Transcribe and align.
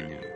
tchnienie 0.00 0.29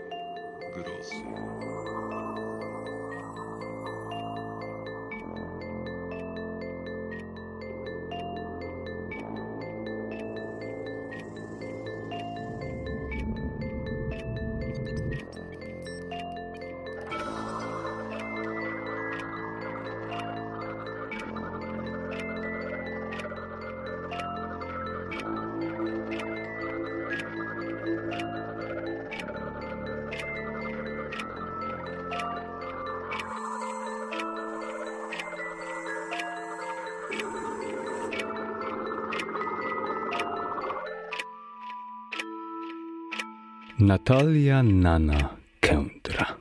Natalia 43.84 44.62
Nana 44.62 45.36
Kędra 45.60 46.36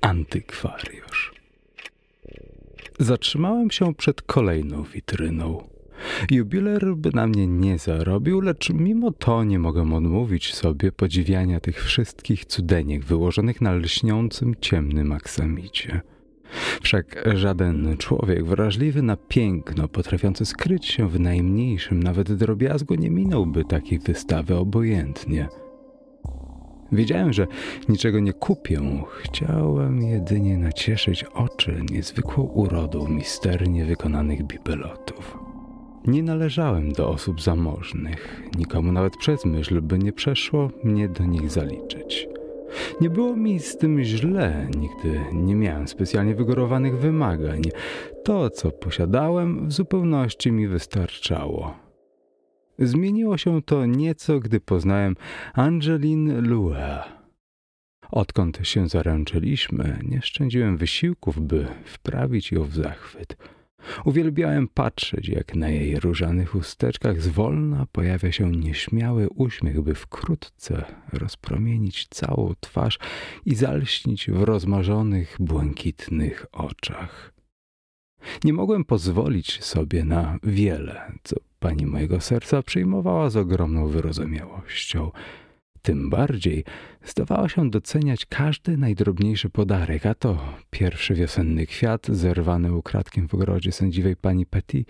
Antykwariusz 0.00 1.32
Zatrzymałem 2.98 3.70
się 3.70 3.94
przed 3.94 4.22
kolejną 4.22 4.82
witryną. 4.82 5.68
Jubiler 6.30 6.96
by 6.96 7.10
na 7.14 7.26
mnie 7.26 7.46
nie 7.46 7.78
zarobił, 7.78 8.40
lecz 8.40 8.70
mimo 8.70 9.10
to 9.10 9.44
nie 9.44 9.58
mogę 9.58 9.94
odmówić 9.94 10.54
sobie 10.54 10.92
podziwiania 10.92 11.60
tych 11.60 11.84
wszystkich 11.84 12.44
cudeniek 12.44 13.04
wyłożonych 13.04 13.60
na 13.60 13.72
lśniącym, 13.72 14.54
ciemnym 14.60 15.12
aksamicie. 15.12 16.00
Wszak 16.82 17.24
żaden 17.34 17.96
człowiek 17.96 18.44
wrażliwy 18.44 19.02
na 19.02 19.16
piękno, 19.16 19.88
potrafiący 19.88 20.46
skryć 20.46 20.86
się 20.86 21.08
w 21.08 21.20
najmniejszym 21.20 22.02
nawet 22.02 22.32
drobiazgu, 22.32 22.94
nie 22.94 23.10
minąłby 23.10 23.64
takiej 23.64 23.98
wystawy 23.98 24.56
obojętnie– 24.56 25.48
Wiedziałem, 26.92 27.32
że 27.32 27.46
niczego 27.88 28.20
nie 28.20 28.32
kupię. 28.32 28.80
Chciałem 29.22 30.02
jedynie 30.02 30.58
nacieszyć 30.58 31.24
oczy 31.24 31.82
niezwykłą 31.90 32.44
urodą 32.44 33.08
misternie 33.08 33.84
wykonanych 33.84 34.42
bibelotów. 34.42 35.38
Nie 36.06 36.22
należałem 36.22 36.92
do 36.92 37.08
osób 37.08 37.42
zamożnych, 37.42 38.42
nikomu 38.58 38.92
nawet 38.92 39.16
przez 39.16 39.44
myśl 39.44 39.80
by 39.80 39.98
nie 39.98 40.12
przeszło 40.12 40.70
mnie 40.84 41.08
do 41.08 41.24
nich 41.24 41.50
zaliczyć. 41.50 42.28
Nie 43.00 43.10
było 43.10 43.36
mi 43.36 43.60
z 43.60 43.76
tym 43.76 44.02
źle, 44.02 44.66
nigdy 44.78 45.20
nie 45.32 45.56
miałem 45.56 45.88
specjalnie 45.88 46.34
wygórowanych 46.34 46.98
wymagań. 46.98 47.62
To, 48.24 48.50
co 48.50 48.70
posiadałem, 48.70 49.68
w 49.68 49.72
zupełności 49.72 50.52
mi 50.52 50.68
wystarczało. 50.68 51.89
Zmieniło 52.80 53.38
się 53.38 53.62
to 53.62 53.86
nieco, 53.86 54.40
gdy 54.40 54.60
poznałem 54.60 55.16
Angeline 55.54 56.40
Lue. 56.40 56.74
Odkąd 58.10 58.58
się 58.62 58.88
zaręczyliśmy, 58.88 59.98
nie 60.02 60.22
szczędziłem 60.22 60.76
wysiłków, 60.76 61.40
by 61.40 61.66
wprawić 61.84 62.52
ją 62.52 62.64
w 62.64 62.74
zachwyt. 62.74 63.36
Uwielbiałem 64.04 64.68
patrzeć, 64.68 65.28
jak 65.28 65.54
na 65.54 65.68
jej 65.68 66.00
różanych 66.00 66.54
usteczkach 66.54 67.22
zwolna 67.22 67.86
pojawia 67.92 68.32
się 68.32 68.50
nieśmiały 68.50 69.28
uśmiech, 69.28 69.80
by 69.80 69.94
wkrótce 69.94 70.84
rozpromienić 71.12 72.06
całą 72.08 72.54
twarz 72.60 72.98
i 73.46 73.54
zalśnić 73.54 74.30
w 74.30 74.42
rozmarzonych, 74.42 75.36
błękitnych 75.40 76.46
oczach. 76.52 77.32
Nie 78.44 78.52
mogłem 78.52 78.84
pozwolić 78.84 79.64
sobie 79.64 80.04
na 80.04 80.38
wiele, 80.42 81.12
co 81.22 81.36
pani 81.60 81.86
mojego 81.86 82.20
serca 82.20 82.62
przyjmowała 82.62 83.30
z 83.30 83.36
ogromną 83.36 83.86
wyrozumiałością. 83.86 85.10
Tym 85.82 86.10
bardziej 86.10 86.64
zdawała 87.04 87.48
się 87.48 87.70
doceniać 87.70 88.26
każdy 88.26 88.76
najdrobniejszy 88.76 89.50
podarek, 89.50 90.06
a 90.06 90.14
to 90.14 90.38
pierwszy 90.70 91.14
wiosenny 91.14 91.66
kwiat 91.66 92.06
zerwany 92.06 92.74
ukradkiem 92.74 93.28
w 93.28 93.34
ogrodzie 93.34 93.72
sędziwej 93.72 94.16
pani 94.16 94.46
Petty, 94.46 94.84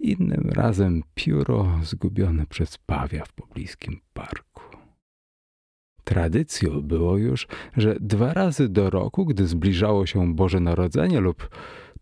innym 0.00 0.50
razem 0.54 1.02
pióro 1.14 1.80
zgubione 1.82 2.46
przez 2.46 2.78
pawia 2.78 3.24
w 3.24 3.32
pobliskim 3.32 4.00
parku. 4.12 4.62
Tradycją 6.04 6.80
było 6.80 7.18
już, 7.18 7.46
że 7.76 7.96
dwa 8.00 8.32
razy 8.32 8.68
do 8.68 8.90
roku, 8.90 9.26
gdy 9.26 9.46
zbliżało 9.46 10.06
się 10.06 10.34
Boże 10.34 10.60
Narodzenie 10.60 11.20
lub 11.20 11.48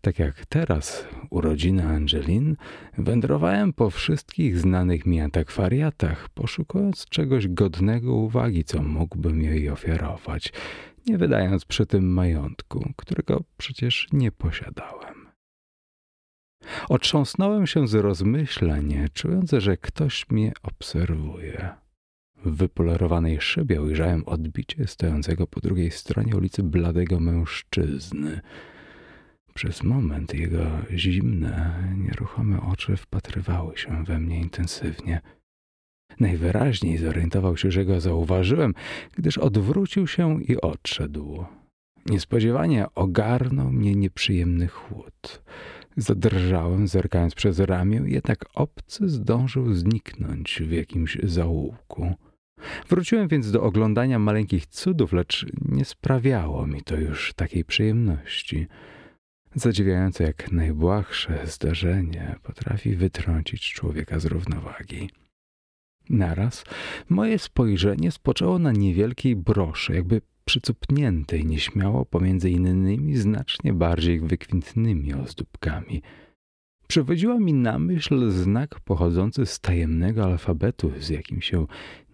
tak 0.01 0.19
jak 0.19 0.45
teraz, 0.45 1.07
urodziny 1.29 1.87
Angelin, 1.87 2.55
wędrowałem 2.97 3.73
po 3.73 3.89
wszystkich 3.89 4.57
znanych 4.57 5.05
mi 5.05 5.21
antykwariatach, 5.21 6.29
poszukując 6.29 7.05
czegoś 7.05 7.47
godnego 7.47 8.13
uwagi, 8.13 8.63
co 8.63 8.83
mógłbym 8.83 9.41
jej 9.41 9.69
ofiarować, 9.69 10.53
nie 11.07 11.17
wydając 11.17 11.65
przy 11.65 11.85
tym 11.85 12.13
majątku, 12.13 12.93
którego 12.95 13.43
przecież 13.57 14.07
nie 14.11 14.31
posiadałem. 14.31 15.27
Otrząsnąłem 16.89 17.67
się 17.67 17.87
z 17.87 17.93
rozmyśleń, 17.93 19.07
czując, 19.13 19.51
że 19.51 19.77
ktoś 19.77 20.29
mnie 20.29 20.51
obserwuje. 20.63 21.69
W 22.45 22.55
wypolerowanej 22.55 23.41
szybie 23.41 23.81
ujrzałem 23.81 24.23
odbicie 24.25 24.87
stojącego 24.87 25.47
po 25.47 25.59
drugiej 25.59 25.91
stronie 25.91 26.35
ulicy 26.35 26.63
bladego 26.63 27.19
mężczyzny– 27.19 28.41
przez 29.53 29.83
moment 29.83 30.33
jego 30.33 30.65
zimne, 30.95 31.83
nieruchome 31.97 32.61
oczy 32.61 32.97
wpatrywały 32.97 33.77
się 33.77 34.03
we 34.03 34.19
mnie 34.19 34.39
intensywnie. 34.39 35.21
Najwyraźniej 36.19 36.97
zorientował 36.97 37.57
się, 37.57 37.71
że 37.71 37.85
go 37.85 38.01
zauważyłem, 38.01 38.73
gdyż 39.17 39.37
odwrócił 39.37 40.07
się 40.07 40.43
i 40.43 40.61
odszedł. 40.61 41.45
Niespodziewanie 42.05 42.85
ogarnął 42.95 43.71
mnie 43.71 43.95
nieprzyjemny 43.95 44.67
chłód. 44.67 45.43
Zadrżałem, 45.97 46.87
zerkając 46.87 47.35
przez 47.35 47.59
ramię, 47.59 48.01
jednak 48.05 48.45
obcy 48.53 49.09
zdążył 49.09 49.73
zniknąć 49.73 50.61
w 50.65 50.71
jakimś 50.71 51.17
zaułku. 51.23 52.15
Wróciłem 52.89 53.27
więc 53.27 53.51
do 53.51 53.63
oglądania 53.63 54.19
maleńkich 54.19 54.65
cudów, 54.65 55.13
lecz 55.13 55.45
nie 55.69 55.85
sprawiało 55.85 56.67
mi 56.67 56.81
to 56.81 56.95
już 56.95 57.33
takiej 57.33 57.65
przyjemności. 57.65 58.67
Zadziwiające 59.55 60.23
jak 60.23 60.51
najbłahsze 60.51 61.47
zdarzenie 61.47 62.35
potrafi 62.43 62.95
wytrącić 62.95 63.73
człowieka 63.73 64.19
z 64.19 64.25
równowagi. 64.25 65.09
Naraz 66.09 66.63
moje 67.09 67.39
spojrzenie 67.39 68.11
spoczęło 68.11 68.59
na 68.59 68.71
niewielkiej 68.71 69.35
broszy, 69.35 69.93
jakby 69.93 70.21
przycupniętej 70.45 71.45
nieśmiało 71.45 72.05
pomiędzy 72.05 72.49
innymi 72.49 73.17
znacznie 73.17 73.73
bardziej 73.73 74.19
wykwintnymi 74.19 75.13
ozdóbkami. 75.13 76.01
Przywodziła 76.87 77.39
mi 77.39 77.53
na 77.53 77.79
myśl 77.79 78.29
znak 78.31 78.79
pochodzący 78.79 79.45
z 79.45 79.59
tajemnego 79.59 80.23
alfabetu, 80.23 80.91
z 80.99 81.09
jakim 81.09 81.41
się 81.41 81.67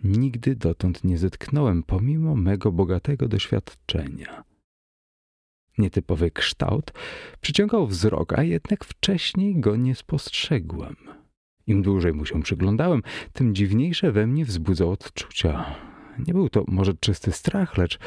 nigdy 0.04 0.56
dotąd 0.56 1.04
nie 1.04 1.18
zetknąłem, 1.18 1.84
pomimo 1.84 2.36
mego 2.36 2.72
bogatego 2.72 3.28
doświadczenia. 3.28 4.47
Nietypowy 5.78 6.32
kształt 6.32 6.92
przyciągał 7.42 7.88
wzrok, 7.88 8.40
a 8.40 8.44
jednak 8.44 8.86
wcześniej 8.86 9.60
go 9.60 9.76
nie 9.76 9.96
spostrzegłem. 9.96 10.96
Im 11.68 11.82
dłużej 11.82 12.14
mu 12.14 12.26
się 12.26 12.42
przyglądałem, 12.42 13.02
tym 13.34 13.56
dziwniejsze 13.56 14.12
we 14.12 14.28
mnie 14.28 14.46
wzbudzał 14.46 14.92
odczucia. 14.92 15.76
Nie 16.28 16.34
był 16.34 16.50
to 16.50 16.64
może 16.68 16.94
czysty 16.94 17.32
strach, 17.32 17.78
lecz 17.78 18.00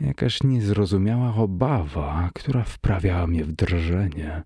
jakaś 0.00 0.42
niezrozumiała 0.42 1.34
obawa, 1.34 2.30
która 2.34 2.64
wprawiała 2.64 3.26
mnie 3.26 3.44
w 3.44 3.52
drżenie. 3.52 4.42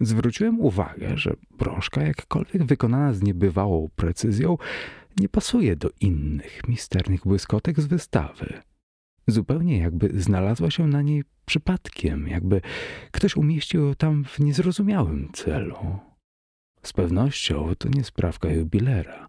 Zwróciłem 0.00 0.60
uwagę, 0.60 1.16
że 1.16 1.36
broszka, 1.58 2.02
jakkolwiek 2.02 2.64
wykonana 2.64 3.12
z 3.12 3.22
niebywałą 3.22 3.88
precyzją, 3.96 4.56
nie 5.20 5.28
pasuje 5.28 5.76
do 5.76 5.90
innych 6.00 6.68
misternych 6.68 7.22
błyskotek 7.22 7.80
z 7.80 7.86
wystawy. 7.86 8.62
Zupełnie 9.30 9.78
jakby 9.78 10.20
znalazła 10.22 10.70
się 10.70 10.86
na 10.86 11.02
niej 11.02 11.24
przypadkiem, 11.46 12.28
jakby 12.28 12.60
ktoś 13.10 13.36
umieścił 13.36 13.86
ją 13.86 13.94
tam 13.94 14.24
w 14.24 14.38
niezrozumiałym 14.38 15.28
celu. 15.32 15.98
Z 16.82 16.92
pewnością 16.92 17.74
to 17.78 17.88
nie 17.88 18.04
sprawka 18.04 18.52
jubilera. 18.52 19.28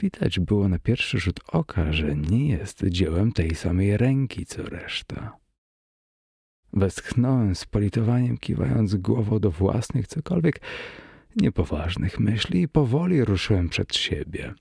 Widać 0.00 0.40
było 0.40 0.68
na 0.68 0.78
pierwszy 0.78 1.18
rzut 1.18 1.40
oka, 1.48 1.92
że 1.92 2.16
nie 2.16 2.48
jest 2.48 2.84
dziełem 2.84 3.32
tej 3.32 3.54
samej 3.54 3.96
ręki 3.96 4.46
co 4.46 4.62
reszta. 4.62 5.36
Westchnąłem 6.72 7.54
z 7.54 7.64
politowaniem, 7.64 8.38
kiwając 8.38 8.94
głową 8.94 9.38
do 9.38 9.50
własnych 9.50 10.06
cokolwiek 10.06 10.60
niepoważnych 11.36 12.20
myśli 12.20 12.62
i 12.62 12.68
powoli 12.68 13.24
ruszyłem 13.24 13.68
przed 13.68 13.96
siebie. 13.96 14.54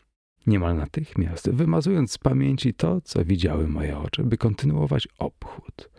Niemal 0.48 0.76
natychmiast, 0.76 1.52
wymazując 1.52 2.12
z 2.12 2.18
pamięci 2.18 2.74
to, 2.74 3.02
co 3.02 3.26
widziały 3.26 3.68
moje 3.68 3.98
oczy, 3.98 4.24
by 4.24 4.38
kontynuować 4.38 5.08
obchód. 5.20 5.90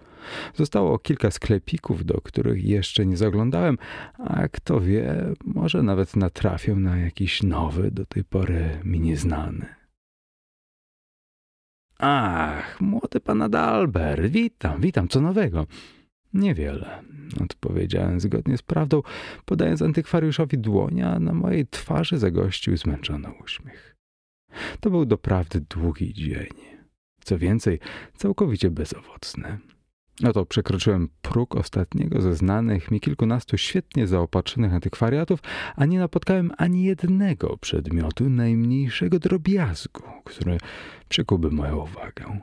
Zostało 0.54 0.98
kilka 0.98 1.30
sklepików, 1.30 2.04
do 2.04 2.20
których 2.20 2.64
jeszcze 2.64 3.06
nie 3.06 3.16
zaglądałem, 3.16 3.78
a 4.18 4.48
kto 4.48 4.80
wie, 4.80 5.32
może 5.44 5.82
nawet 5.82 6.16
natrafię 6.16 6.74
na 6.74 6.96
jakiś 6.96 7.42
nowy, 7.42 7.90
do 7.90 8.06
tej 8.06 8.24
pory 8.24 8.80
mi 8.84 9.00
nieznany. 9.00 9.66
Ach, 11.98 12.80
młody 12.80 13.20
pan 13.20 13.42
Adalbert, 13.42 14.26
witam, 14.26 14.80
witam, 14.80 15.08
co 15.08 15.20
nowego? 15.20 15.66
Niewiele, 16.34 17.02
odpowiedziałem 17.42 18.20
zgodnie 18.20 18.58
z 18.58 18.62
prawdą, 18.62 19.02
podając 19.44 19.82
antykwariuszowi 19.82 20.58
dłoń, 20.58 21.02
a 21.02 21.18
na 21.18 21.34
mojej 21.34 21.66
twarzy 21.66 22.18
zagościł 22.18 22.76
zmęczony 22.76 23.28
uśmiech. 23.44 23.93
To 24.80 24.90
był 24.90 25.06
doprawdy 25.06 25.60
długi 25.60 26.14
dzień. 26.14 26.48
Co 27.20 27.38
więcej, 27.38 27.78
całkowicie 28.16 28.70
bezowocny. 28.70 29.58
Oto 30.24 30.46
przekroczyłem 30.46 31.08
próg 31.22 31.56
ostatniego 31.56 32.20
ze 32.20 32.34
znanych 32.34 32.90
mi 32.90 33.00
kilkunastu 33.00 33.58
świetnie 33.58 34.06
zaopatrzonych 34.06 34.74
antykwariatów, 34.74 35.40
a 35.76 35.86
nie 35.86 35.98
napotkałem 35.98 36.52
ani 36.56 36.84
jednego 36.84 37.56
przedmiotu 37.56 38.30
najmniejszego 38.30 39.18
drobiazgu, 39.18 40.02
który 40.24 40.58
przykułby 41.08 41.50
moją 41.50 41.76
uwagę. 41.76 42.40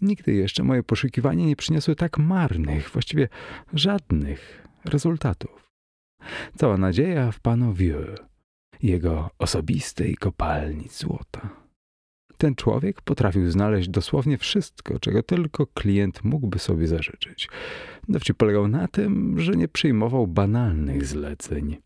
Nigdy 0.00 0.32
jeszcze 0.32 0.64
moje 0.64 0.82
poszukiwania 0.82 1.44
nie 1.44 1.56
przyniosły 1.56 1.96
tak 1.96 2.18
marnych, 2.18 2.90
właściwie 2.90 3.28
żadnych 3.74 4.68
rezultatów. 4.84 5.68
Cała 6.56 6.76
nadzieja 6.76 7.32
w 7.32 7.40
panu 7.40 7.74
Vieux, 7.74 8.20
jego 8.82 9.30
osobistej 9.38 10.14
kopalni 10.14 10.88
złota. 10.88 11.62
Ten 12.36 12.54
człowiek 12.54 13.02
potrafił 13.02 13.50
znaleźć 13.50 13.88
dosłownie 13.88 14.38
wszystko, 14.38 14.98
czego 14.98 15.22
tylko 15.22 15.66
klient 15.66 16.24
mógłby 16.24 16.58
sobie 16.58 16.86
zażyczyć. 16.86 17.48
Dowcip 18.08 18.36
polegał 18.36 18.68
na 18.68 18.88
tym, 18.88 19.40
że 19.40 19.52
nie 19.52 19.68
przyjmował 19.68 20.26
banalnych 20.26 21.06
zleceń. 21.06 21.76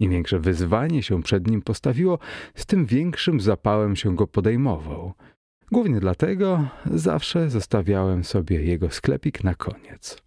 Im 0.00 0.10
większe 0.10 0.38
wyzwanie 0.38 1.02
się 1.02 1.22
przed 1.22 1.46
nim 1.50 1.62
postawiło, 1.62 2.18
z 2.54 2.66
tym 2.66 2.86
większym 2.86 3.40
zapałem 3.40 3.96
się 3.96 4.16
go 4.16 4.26
podejmował. 4.26 5.12
Głównie 5.72 6.00
dlatego 6.00 6.68
zawsze 6.86 7.50
zostawiałem 7.50 8.24
sobie 8.24 8.64
jego 8.64 8.90
sklepik 8.90 9.44
na 9.44 9.54
koniec. 9.54 10.25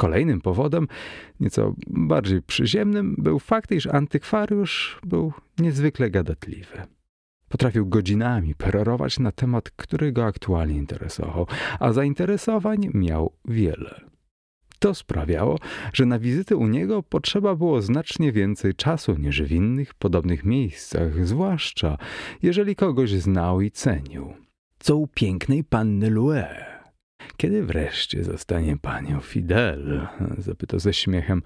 Kolejnym 0.00 0.40
powodem, 0.40 0.88
nieco 1.40 1.74
bardziej 1.86 2.42
przyziemnym, 2.42 3.14
był 3.18 3.38
fakt, 3.38 3.72
iż 3.72 3.86
antykwariusz 3.86 5.00
był 5.04 5.32
niezwykle 5.58 6.10
gadatliwy. 6.10 6.82
Potrafił 7.48 7.86
godzinami 7.86 8.54
perorować 8.54 9.18
na 9.18 9.32
temat, 9.32 9.70
który 9.70 10.12
go 10.12 10.24
aktualnie 10.24 10.76
interesował, 10.76 11.46
a 11.80 11.92
zainteresowań 11.92 12.90
miał 12.94 13.32
wiele. 13.44 14.00
To 14.78 14.94
sprawiało, 14.94 15.58
że 15.92 16.06
na 16.06 16.18
wizyty 16.18 16.56
u 16.56 16.66
niego 16.66 17.02
potrzeba 17.02 17.54
było 17.54 17.82
znacznie 17.82 18.32
więcej 18.32 18.74
czasu 18.74 19.14
niż 19.14 19.42
w 19.42 19.52
innych 19.52 19.94
podobnych 19.94 20.44
miejscach, 20.44 21.26
zwłaszcza 21.26 21.98
jeżeli 22.42 22.76
kogoś 22.76 23.10
znał 23.10 23.60
i 23.60 23.70
cenił. 23.70 24.34
Co 24.78 24.96
u 24.96 25.06
pięknej 25.06 25.64
panny 25.64 26.10
Lue? 26.10 26.69
Kiedy 27.36 27.62
wreszcie 27.62 28.24
zostanie 28.24 28.76
panią 28.76 29.20
Fidel? 29.20 30.08
zapytał 30.38 30.80
ze 30.80 30.92
śmiechem. 30.92 31.42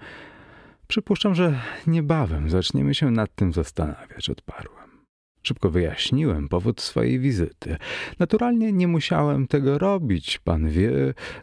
Przypuszczam, 0.87 1.35
że 1.35 1.59
niebawem 1.87 2.49
zaczniemy 2.49 2.93
się 2.95 3.11
nad 3.11 3.35
tym 3.35 3.53
zastanawiać, 3.53 4.29
odparłem. 4.29 4.85
Szybko 5.43 5.69
wyjaśniłem 5.69 6.49
powód 6.49 6.81
swojej 6.81 7.19
wizyty. 7.19 7.77
Naturalnie 8.19 8.71
nie 8.73 8.87
musiałem 8.87 9.47
tego 9.47 9.77
robić. 9.77 10.37
Pan 10.37 10.69
wie, 10.69 10.91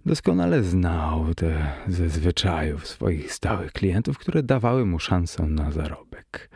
doskonale 0.06 0.62
znał 0.62 1.34
te 1.34 1.72
ze 1.88 2.08
zwyczajów 2.08 2.86
swoich 2.86 3.32
stałych 3.32 3.72
klientów, 3.72 4.18
które 4.18 4.42
dawały 4.42 4.86
mu 4.86 4.98
szansę 4.98 5.42
na 5.42 5.70
zarobek. 5.70 6.50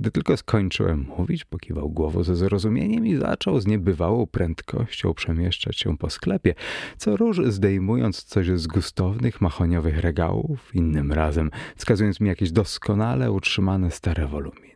Gdy 0.00 0.10
tylko 0.10 0.36
skończyłem 0.36 1.06
mówić, 1.18 1.44
pokiwał 1.44 1.90
głową 1.90 2.22
ze 2.22 2.36
zrozumieniem 2.36 3.06
i 3.06 3.16
zaczął 3.16 3.60
z 3.60 3.66
niebywałą 3.66 4.26
prędkością 4.26 5.14
przemieszczać 5.14 5.78
się 5.78 5.98
po 5.98 6.10
sklepie, 6.10 6.54
co 6.96 7.16
róż 7.16 7.40
zdejmując 7.46 8.24
coś 8.24 8.46
z 8.46 8.66
gustownych, 8.66 9.40
mahoniowych 9.40 9.98
regałów, 9.98 10.74
innym 10.74 11.12
razem 11.12 11.50
wskazując 11.76 12.20
mi 12.20 12.28
jakieś 12.28 12.52
doskonale 12.52 13.32
utrzymane 13.32 13.90
stare 13.90 14.26
woluminy. 14.26 14.68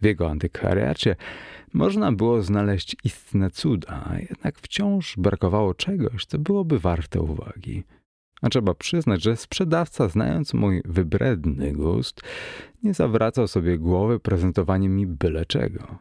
W 0.00 0.04
jego 0.04 0.30
antykwariacie 0.30 1.16
można 1.72 2.12
było 2.12 2.42
znaleźć 2.42 2.96
istne 3.04 3.50
cuda, 3.50 4.16
jednak 4.30 4.58
wciąż 4.58 5.14
brakowało 5.18 5.74
czegoś, 5.74 6.26
co 6.26 6.38
byłoby 6.38 6.78
warte 6.78 7.20
uwagi. 7.20 7.84
A 8.42 8.48
trzeba 8.48 8.74
przyznać, 8.74 9.22
że 9.22 9.36
sprzedawca, 9.36 10.08
znając 10.08 10.54
mój 10.54 10.82
wybredny 10.84 11.72
gust, 11.72 12.20
nie 12.82 12.94
zawracał 12.94 13.48
sobie 13.48 13.78
głowy 13.78 14.20
prezentowaniem 14.20 14.96
mi 14.96 15.06
byle 15.06 15.46
czego. 15.46 15.98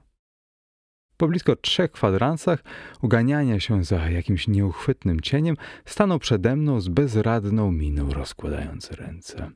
Po 1.18 1.28
blisko 1.28 1.56
trzech 1.56 1.92
kwadransach 1.92 2.64
uganiania 3.02 3.60
się 3.60 3.84
za 3.84 4.10
jakimś 4.10 4.48
nieuchwytnym 4.48 5.20
cieniem 5.20 5.58
stanął 5.86 6.20
przede 6.20 6.56
mną 6.56 6.82
z 6.82 6.88
bezradną 6.88 7.72
miną 7.72 8.14
rozkładając 8.14 8.92
ręce. 8.92 9.52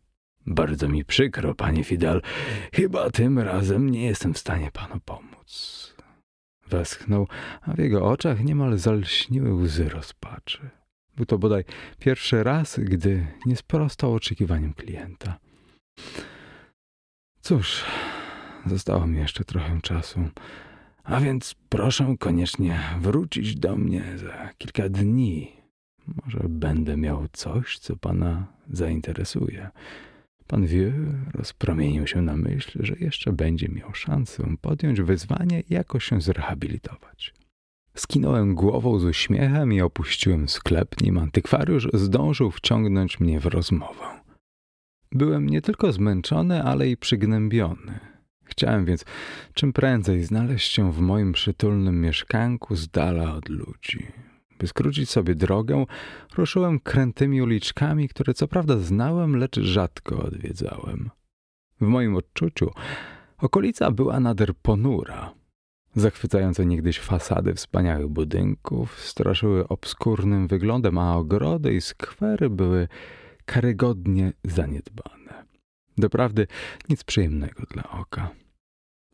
Bardzo 0.46 0.88
mi 0.88 1.06
przykro, 1.06 1.56
panie 1.56 1.84
Fidel. 1.84 2.22
Chyba 2.74 3.10
tym 3.10 3.40
razem 3.40 3.90
nie 3.90 4.06
jestem 4.06 4.34
w 4.34 4.38
stanie 4.38 4.72
panu 4.72 5.00
pomóc. 5.06 5.96
Westchnął, 6.68 7.28
a 7.62 7.74
w 7.74 7.80
jego 7.80 8.06
oczach 8.06 8.44
niemal 8.44 8.78
zalśniły 8.78 9.54
łzy 9.54 9.90
rozpaczy. 9.90 10.70
Był 11.16 11.26
to 11.26 11.38
bodaj 11.38 11.64
pierwszy 12.00 12.44
raz, 12.44 12.80
gdy 12.80 13.28
nie 13.45 13.56
sprostał 13.56 14.14
oczekiwaniom 14.14 14.74
klienta. 14.74 15.40
Cóż, 17.42 17.84
zostało 18.66 19.07
mi 19.07 19.18
jeszcze 19.18 19.44
trochę 19.44 19.81
czasu. 19.81 20.19
A 21.04 21.19
więc 21.19 21.56
proszę 21.69 22.16
koniecznie 22.19 22.80
wrócić 23.00 23.56
do 23.56 23.76
mnie 23.76 24.04
za 24.18 24.50
kilka 24.57 24.90
dni. 24.90 25.52
Może 26.07 26.40
będę 26.50 26.98
miał 26.98 27.28
coś, 27.31 27.80
co 27.80 27.95
pana 27.95 28.48
zainteresuje. 28.69 29.69
Pan 30.48 30.66
Vieux 30.66 30.94
rozpromienił 31.34 32.07
się 32.07 32.22
na 32.22 32.38
myśl, 32.38 32.80
że 32.84 32.95
jeszcze 33.00 33.34
będzie 33.34 33.69
miał 33.69 33.94
szansę 33.94 34.56
podjąć 34.62 35.02
wyzwanie 35.02 35.62
i 35.69 35.74
jakoś 35.74 36.06
się 36.06 36.22
zrehabilitować. 36.22 37.34
Skinąłem 37.95 38.56
głową 38.56 38.99
z 38.99 39.06
uśmiechem 39.06 39.73
i 39.73 39.81
opuściłem 39.81 40.49
sklep, 40.49 41.02
nim 41.02 41.18
antykwariusz 41.18 41.87
zdążył 41.94 42.52
wciągnąć 42.52 43.19
mnie 43.19 43.40
w 43.40 43.45
rozmowę. 43.45 44.06
Byłem 45.11 45.49
nie 45.49 45.61
tylko 45.61 45.92
zmęczony, 45.92 46.64
ale 46.64 46.90
i 46.90 46.97
przygnębiony. 46.97 47.99
Chciałem 48.44 48.85
więc 48.85 49.06
czym 49.54 49.73
prędzej 49.73 50.23
znaleźć 50.23 50.71
się 50.71 50.92
w 50.92 50.99
moim 50.99 51.33
przytulnym 51.33 52.02
mieszkanku 52.02 52.75
z 52.75 52.87
dala 52.87 53.35
od 53.35 53.49
ludzi. 53.49 54.07
By 54.59 54.68
skrócić 54.68 55.09
sobie 55.09 55.35
drogę, 55.35 55.85
ruszyłem 56.37 56.80
krętymi 56.80 57.42
uliczkami, 57.42 58.09
które 58.09 58.33
co 58.33 58.47
prawda 58.47 58.78
znałem, 58.78 59.35
lecz 59.35 59.59
rzadko 59.59 60.23
odwiedzałem. 60.23 61.09
W 61.81 61.85
moim 61.85 62.16
odczuciu 62.16 62.71
okolica 63.37 63.92
była 63.92 64.19
nader 64.19 64.56
ponura. 64.56 65.33
Zachwycające 65.95 66.66
niegdyś 66.66 66.99
fasady 66.99 67.54
wspaniałych 67.54 68.07
budynków 68.07 68.99
straszyły 69.02 69.68
obskurnym 69.68 70.47
wyglądem, 70.47 70.97
a 70.97 71.18
ogrody 71.18 71.73
i 71.73 71.81
skwery 71.81 72.49
były 72.49 72.87
karygodnie 73.45 74.33
zaniedbane. 74.44 75.45
Doprawdy 75.97 76.47
nic 76.90 77.04
przyjemnego 77.04 77.64
dla 77.73 77.83
oka. 77.90 78.30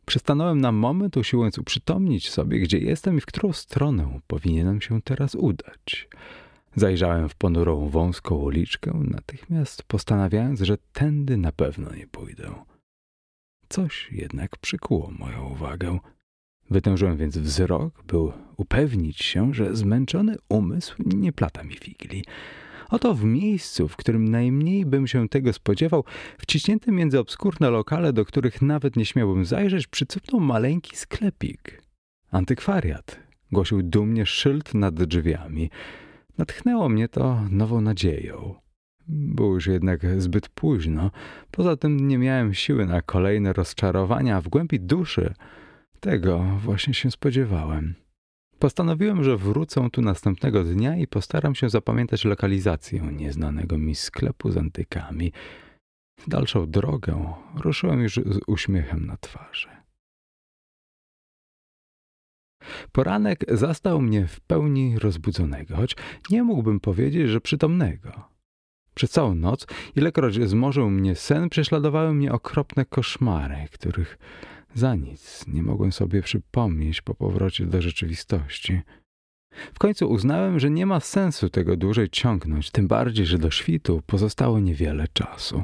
Przystanąłem 0.06 0.60
na 0.60 0.72
moment, 0.72 1.16
usiłując 1.16 1.58
uprzytomnić 1.58 2.30
sobie, 2.30 2.58
gdzie 2.60 2.78
jestem 2.78 3.18
i 3.18 3.20
w 3.20 3.26
którą 3.26 3.52
stronę 3.52 4.20
powinienem 4.26 4.80
się 4.80 5.02
teraz 5.02 5.34
udać. 5.34 6.08
Zajrzałem 6.76 7.28
w 7.28 7.34
ponurą 7.34 7.88
wąską 7.88 8.34
uliczkę, 8.34 9.00
natychmiast 9.10 9.82
postanawiając, 9.82 10.60
że 10.60 10.78
tędy 10.92 11.36
na 11.36 11.52
pewno 11.52 11.94
nie 11.94 12.06
pójdę. 12.06 12.54
Coś 13.68 14.08
jednak 14.12 14.56
przykuło 14.56 15.10
moją 15.10 15.48
uwagę. 15.50 15.98
Wytężyłem 16.70 17.16
więc 17.16 17.38
wzrok, 17.38 18.02
by 18.02 18.16
upewnić 18.56 19.18
się, 19.24 19.54
że 19.54 19.76
zmęczony 19.76 20.36
umysł 20.48 20.96
nie 21.06 21.32
plata 21.32 21.62
mi 21.62 21.74
figli. 21.74 22.24
Oto 22.90 23.14
w 23.14 23.24
miejscu, 23.24 23.88
w 23.88 23.96
którym 23.96 24.28
najmniej 24.28 24.86
bym 24.86 25.06
się 25.06 25.28
tego 25.28 25.52
spodziewał, 25.52 26.04
wciśnięty 26.38 26.92
między 26.92 27.18
obskurne 27.18 27.70
lokale, 27.70 28.12
do 28.12 28.24
których 28.24 28.62
nawet 28.62 28.96
nie 28.96 29.04
śmiałbym 29.04 29.44
zajrzeć, 29.44 29.86
przycupnął 29.86 30.40
maleńki 30.40 30.96
sklepik. 30.96 31.82
Antykwariat, 32.30 33.20
głosił 33.52 33.82
dumnie 33.82 34.26
szyld 34.26 34.74
nad 34.74 34.94
drzwiami. 34.94 35.70
Natchnęło 36.38 36.88
mnie 36.88 37.08
to 37.08 37.40
nową 37.50 37.80
nadzieją. 37.80 38.54
Było 39.08 39.54
już 39.54 39.66
jednak 39.66 40.20
zbyt 40.20 40.48
późno. 40.48 41.10
Poza 41.50 41.76
tym 41.76 42.08
nie 42.08 42.18
miałem 42.18 42.54
siły 42.54 42.86
na 42.86 43.02
kolejne 43.02 43.52
rozczarowania, 43.52 44.40
w 44.40 44.48
głębi 44.48 44.80
duszy 44.80 45.34
tego 46.02 46.44
właśnie 46.58 46.94
się 46.94 47.10
spodziewałem. 47.10 47.94
Postanowiłem, 48.58 49.24
że 49.24 49.36
wrócę 49.36 49.88
tu 49.92 50.02
następnego 50.02 50.64
dnia 50.64 50.96
i 50.96 51.06
postaram 51.06 51.54
się 51.54 51.68
zapamiętać 51.68 52.24
lokalizację 52.24 53.00
nieznanego 53.02 53.78
mi 53.78 53.94
sklepu 53.94 54.50
z 54.50 54.56
antykami. 54.56 55.32
Dalszą 56.26 56.70
drogę 56.70 57.34
ruszyłem 57.54 58.00
już 58.00 58.14
z 58.14 58.40
uśmiechem 58.46 59.06
na 59.06 59.16
twarzy. 59.16 59.68
Poranek 62.92 63.44
zastał 63.48 64.00
mnie 64.00 64.26
w 64.26 64.40
pełni 64.40 64.98
rozbudzonego, 64.98 65.76
choć 65.76 65.96
nie 66.30 66.42
mógłbym 66.42 66.80
powiedzieć, 66.80 67.28
że 67.28 67.40
przytomnego. 67.40 68.28
Przez 68.94 69.10
całą 69.10 69.34
noc, 69.34 69.66
ilekroć 69.96 70.48
zmorzył 70.48 70.90
mnie 70.90 71.14
sen, 71.14 71.48
prześladowały 71.48 72.14
mnie 72.14 72.32
okropne 72.32 72.84
koszmary, 72.84 73.66
których 73.72 74.18
za 74.74 74.94
nic 74.94 75.44
nie 75.48 75.62
mogłem 75.62 75.92
sobie 75.92 76.22
przypomnieć 76.22 77.02
po 77.02 77.14
powrocie 77.14 77.66
do 77.66 77.82
rzeczywistości. 77.82 78.80
W 79.74 79.78
końcu 79.78 80.10
uznałem, 80.10 80.60
że 80.60 80.70
nie 80.70 80.86
ma 80.86 81.00
sensu 81.00 81.50
tego 81.50 81.76
dłużej 81.76 82.10
ciągnąć, 82.10 82.70
tym 82.70 82.88
bardziej, 82.88 83.26
że 83.26 83.38
do 83.38 83.50
świtu 83.50 84.02
pozostało 84.06 84.60
niewiele 84.60 85.08
czasu. 85.12 85.62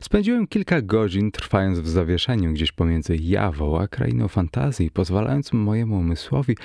Spędziłem 0.00 0.46
kilka 0.46 0.82
godzin 0.82 1.30
trwając 1.30 1.78
w 1.78 1.88
zawieszeniu 1.88 2.52
gdzieś 2.52 2.72
pomiędzy 2.72 3.16
Jawą 3.16 3.80
a 3.80 3.88
krainą 3.88 4.28
fantazji, 4.28 4.90
pozwalając 4.90 5.52
mojemu 5.52 5.98
umysłowi 5.98 6.56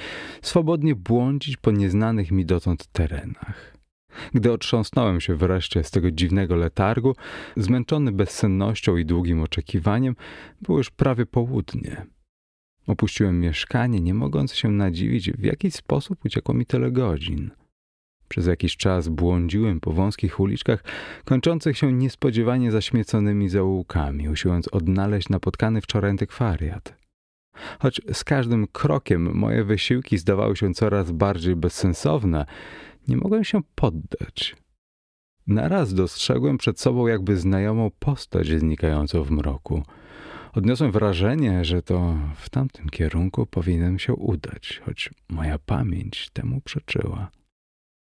swobodnie 0.41 0.95
błądzić 0.95 1.57
po 1.57 1.71
nieznanych 1.71 2.31
mi 2.31 2.45
dotąd 2.45 2.87
terenach. 2.87 3.72
Gdy 4.33 4.51
otrząsnąłem 4.51 5.21
się 5.21 5.35
wreszcie 5.35 5.83
z 5.83 5.91
tego 5.91 6.11
dziwnego 6.11 6.55
letargu, 6.55 7.15
zmęczony 7.57 8.11
bezsennością 8.11 8.97
i 8.97 9.05
długim 9.05 9.41
oczekiwaniem, 9.41 10.15
było 10.61 10.77
już 10.77 10.89
prawie 10.89 11.25
południe. 11.25 12.05
Opuściłem 12.87 13.39
mieszkanie, 13.39 13.99
nie 14.01 14.13
mogąc 14.13 14.53
się 14.53 14.71
nadziwić, 14.71 15.31
w 15.31 15.43
jaki 15.43 15.71
sposób 15.71 16.25
uciekło 16.25 16.55
mi 16.55 16.65
tyle 16.65 16.91
godzin. 16.91 17.51
Przez 18.27 18.47
jakiś 18.47 18.77
czas 18.77 19.09
błądziłem 19.09 19.79
po 19.79 19.91
wąskich 19.91 20.39
uliczkach, 20.39 20.83
kończących 21.25 21.77
się 21.77 21.93
niespodziewanie 21.93 22.71
zaśmieconymi 22.71 23.49
zaułkami, 23.49 24.29
usiłując 24.29 24.67
odnaleźć 24.67 25.29
napotkany 25.29 25.81
wczoraj 25.81 26.11
antykwariat. 26.11 27.03
Choć 27.79 28.01
z 28.13 28.23
każdym 28.23 28.67
krokiem 28.67 29.35
moje 29.37 29.63
wysiłki 29.63 30.17
zdawały 30.17 30.55
się 30.55 30.73
coraz 30.73 31.11
bardziej 31.11 31.55
bezsensowne, 31.55 32.45
nie 33.07 33.17
mogłem 33.17 33.43
się 33.43 33.61
poddać. 33.75 34.55
Naraz 35.47 35.93
dostrzegłem 35.93 36.57
przed 36.57 36.79
sobą 36.79 37.07
jakby 37.07 37.37
znajomą 37.37 37.91
postać 37.99 38.47
znikającą 38.47 39.23
w 39.23 39.31
mroku. 39.31 39.83
Odniosłem 40.53 40.91
wrażenie, 40.91 41.65
że 41.65 41.81
to 41.81 42.17
w 42.35 42.49
tamtym 42.49 42.89
kierunku 42.89 43.45
powinienem 43.45 43.99
się 43.99 44.13
udać, 44.13 44.81
choć 44.85 45.09
moja 45.29 45.59
pamięć 45.59 46.29
temu 46.33 46.61
przeczyła. 46.61 47.31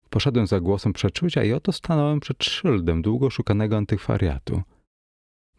Poszedłem 0.09 0.47
za 0.47 0.59
głosem 0.59 0.93
przeczucia 0.93 1.43
i 1.43 1.53
oto 1.53 1.71
stanąłem 1.71 2.19
przed 2.19 2.43
szyldem 2.43 3.01
długo 3.01 3.29
szukanego 3.29 3.77
antykwariatu. 3.77 4.61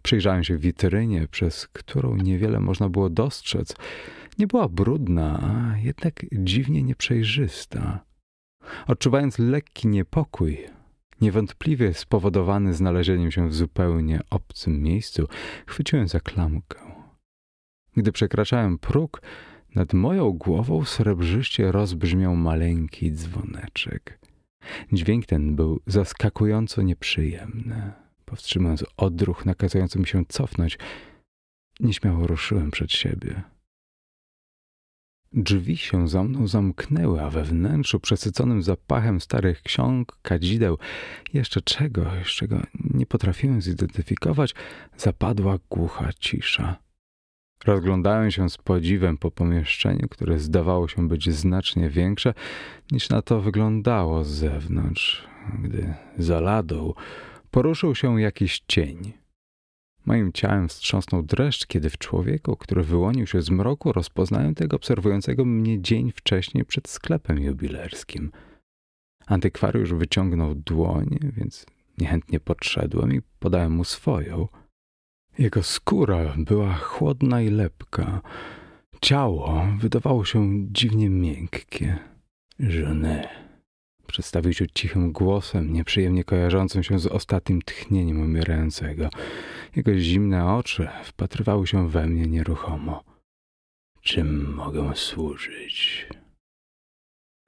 Przyjrzałem 0.02 0.44
się 0.44 0.58
witrynie, 0.58 1.28
przez 1.28 1.68
którą 1.68 2.16
niewiele 2.16 2.60
można 2.60 2.88
było 2.88 3.10
dostrzec. 3.10 3.76
Nie 4.38 4.46
była 4.46 4.68
brudna, 4.68 5.40
a 5.42 5.78
jednak 5.78 6.26
dziwnie 6.32 6.82
nieprzejrzysta. 6.82 8.05
Odczuwając 8.86 9.38
lekki 9.38 9.88
niepokój, 9.88 10.58
niewątpliwie 11.20 11.94
spowodowany 11.94 12.74
znalezieniem 12.74 13.30
się 13.30 13.48
w 13.48 13.54
zupełnie 13.54 14.20
obcym 14.30 14.82
miejscu, 14.82 15.28
chwyciłem 15.66 16.08
za 16.08 16.20
klamkę. 16.20 16.78
Gdy 17.96 18.12
przekraczałem 18.12 18.78
próg, 18.78 19.22
nad 19.74 19.94
moją 19.94 20.30
głową 20.30 20.84
srebrzyście 20.84 21.72
rozbrzmiał 21.72 22.36
maleńki 22.36 23.12
dzwoneczek. 23.12 24.18
Dźwięk 24.92 25.26
ten 25.26 25.56
był 25.56 25.80
zaskakująco 25.86 26.82
nieprzyjemny. 26.82 27.92
Powstrzymując 28.24 28.84
odruch 28.96 29.46
nakazujący 29.46 29.98
mi 29.98 30.06
się 30.06 30.24
cofnąć, 30.28 30.78
nieśmiało 31.80 32.26
ruszyłem 32.26 32.70
przed 32.70 32.92
siebie. 32.92 33.42
Drzwi 35.32 35.76
się 35.76 36.08
za 36.08 36.24
mną 36.24 36.48
zamknęły, 36.48 37.22
a 37.22 37.30
we 37.30 37.44
wnętrzu 37.44 38.00
przesyconym 38.00 38.62
zapachem 38.62 39.20
starych 39.20 39.62
ksiąg, 39.62 40.18
kadzideł, 40.22 40.78
jeszcze 41.32 41.60
czegoś, 41.60 42.34
czego 42.34 42.62
nie 42.94 43.06
potrafiłem 43.06 43.62
zidentyfikować, 43.62 44.54
zapadła 44.96 45.58
głucha 45.70 46.12
cisza. 46.12 46.76
Rozglądałem 47.64 48.30
się 48.30 48.50
z 48.50 48.56
podziwem 48.56 49.18
po 49.18 49.30
pomieszczeniu, 49.30 50.08
które 50.08 50.38
zdawało 50.38 50.88
się 50.88 51.08
być 51.08 51.30
znacznie 51.30 51.90
większe 51.90 52.34
niż 52.90 53.08
na 53.08 53.22
to 53.22 53.40
wyglądało 53.40 54.24
z 54.24 54.28
zewnątrz, 54.28 55.28
gdy 55.62 55.94
za 56.18 56.40
ladą 56.40 56.92
poruszył 57.50 57.94
się 57.94 58.20
jakiś 58.20 58.62
cień. 58.68 59.12
Moim 60.06 60.32
ciałem 60.32 60.68
wstrząsnął 60.68 61.22
dreszcz, 61.22 61.66
kiedy 61.66 61.90
w 61.90 61.98
człowieku, 61.98 62.56
który 62.56 62.82
wyłonił 62.82 63.26
się 63.26 63.42
z 63.42 63.50
mroku, 63.50 63.92
rozpoznałem 63.92 64.54
tego 64.54 64.76
obserwującego 64.76 65.44
mnie 65.44 65.82
dzień 65.82 66.12
wcześniej 66.12 66.64
przed 66.64 66.88
sklepem 66.88 67.38
jubilerskim. 67.38 68.30
Antykwariusz 69.26 69.94
wyciągnął 69.94 70.54
dłoń, 70.54 71.18
więc 71.36 71.66
niechętnie 71.98 72.40
podszedłem 72.40 73.14
i 73.14 73.20
podałem 73.38 73.72
mu 73.72 73.84
swoją. 73.84 74.48
Jego 75.38 75.62
skóra 75.62 76.34
była 76.36 76.74
chłodna 76.74 77.42
i 77.42 77.50
lepka. 77.50 78.20
Ciało 79.00 79.66
wydawało 79.78 80.24
się 80.24 80.66
dziwnie 80.72 81.10
miękkie. 81.10 81.98
Żony. 82.60 83.28
Przedstawił 84.06 84.52
się 84.52 84.66
cichym 84.68 85.12
głosem, 85.12 85.72
nieprzyjemnie 85.72 86.24
kojarzącym 86.24 86.82
się 86.82 86.98
z 86.98 87.06
ostatnim 87.06 87.62
tchnieniem 87.62 88.20
umierającego. 88.20 89.08
Jego 89.76 89.98
zimne 89.98 90.54
oczy 90.54 90.88
wpatrywały 91.04 91.66
się 91.66 91.88
we 91.88 92.06
mnie 92.06 92.26
nieruchomo. 92.26 93.04
Czym 94.00 94.54
mogę 94.54 94.92
służyć? 94.94 96.06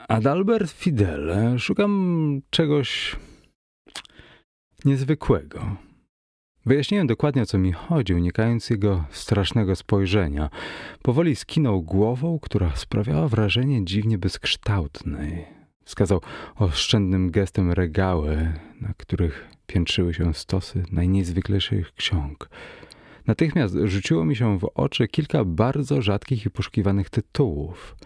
Adalbert 0.09 0.71
Fidele, 0.71 1.59
szukam 1.59 2.43
czegoś 2.51 3.17
niezwykłego. 4.85 5.77
Wyjaśniłem 6.67 7.07
dokładnie 7.07 7.43
o 7.43 7.47
co 7.47 7.59
mi 7.59 7.73
chodzi, 7.73 8.15
unikając 8.15 8.71
jego 8.71 9.05
strasznego 9.11 9.77
spojrzenia. 9.77 10.51
Powoli 11.03 11.37
skinął 11.37 11.83
głową, 11.83 12.39
która 12.39 12.77
sprawiała 12.77 13.29
wrażenie 13.29 13.85
dziwnie 13.85 14.19
bezkształtnej. 14.19 15.45
Wskazał 15.85 16.21
oszczędnym 16.57 17.31
gestem 17.31 17.73
regały, 17.73 18.53
na 18.81 18.95
których 18.97 19.49
piętrzyły 19.69 20.15
się 20.15 20.35
stosy 20.35 20.83
najniezwyklejszych 20.93 21.95
ksiąg. 21.95 22.49
Natychmiast 23.27 23.77
rzuciło 23.85 24.25
mi 24.25 24.37
się 24.37 24.59
w 24.59 24.71
oczy 24.75 25.09
kilka 25.09 25.45
bardzo 25.45 26.03
rzadkich 26.03 26.47
i 26.47 26.51
poszukiwanych 26.51 27.11
tytułów. 27.11 27.97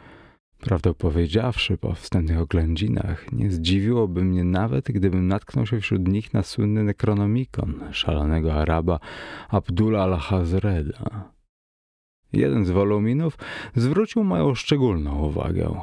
Prawdę 0.60 0.94
powiedziawszy, 0.94 1.78
po 1.78 1.94
wstępnych 1.94 2.38
oględzinach, 2.38 3.32
nie 3.32 3.50
zdziwiłoby 3.50 4.24
mnie 4.24 4.44
nawet, 4.44 4.84
gdybym 4.84 5.28
natknął 5.28 5.66
się 5.66 5.80
wśród 5.80 6.08
nich 6.08 6.34
na 6.34 6.42
słynny 6.42 6.84
Necronomicon 6.84 7.80
szalonego 7.92 8.54
Araba 8.54 8.98
Abdullah 9.48 10.02
al-Hazreda. 10.02 11.30
Jeden 12.32 12.64
z 12.64 12.70
woluminów 12.70 13.38
zwrócił 13.76 14.24
moją 14.24 14.54
szczególną 14.54 15.22
uwagę. 15.22 15.80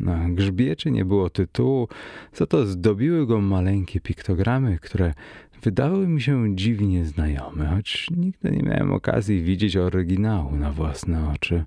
Na 0.00 0.28
grzbiecie 0.28 0.90
nie 0.90 1.04
było 1.04 1.30
tytułu, 1.30 1.88
za 2.32 2.46
to 2.46 2.66
zdobiły 2.66 3.26
go 3.26 3.40
maleńkie 3.40 4.00
piktogramy, 4.00 4.78
które 4.78 5.14
wydały 5.62 6.08
mi 6.08 6.22
się 6.22 6.56
dziwnie 6.56 7.04
znajome, 7.04 7.66
choć 7.66 8.10
nigdy 8.10 8.50
nie 8.50 8.62
miałem 8.62 8.92
okazji 8.92 9.42
widzieć 9.42 9.76
oryginału 9.76 10.56
na 10.56 10.72
własne 10.72 11.30
oczy. 11.30 11.64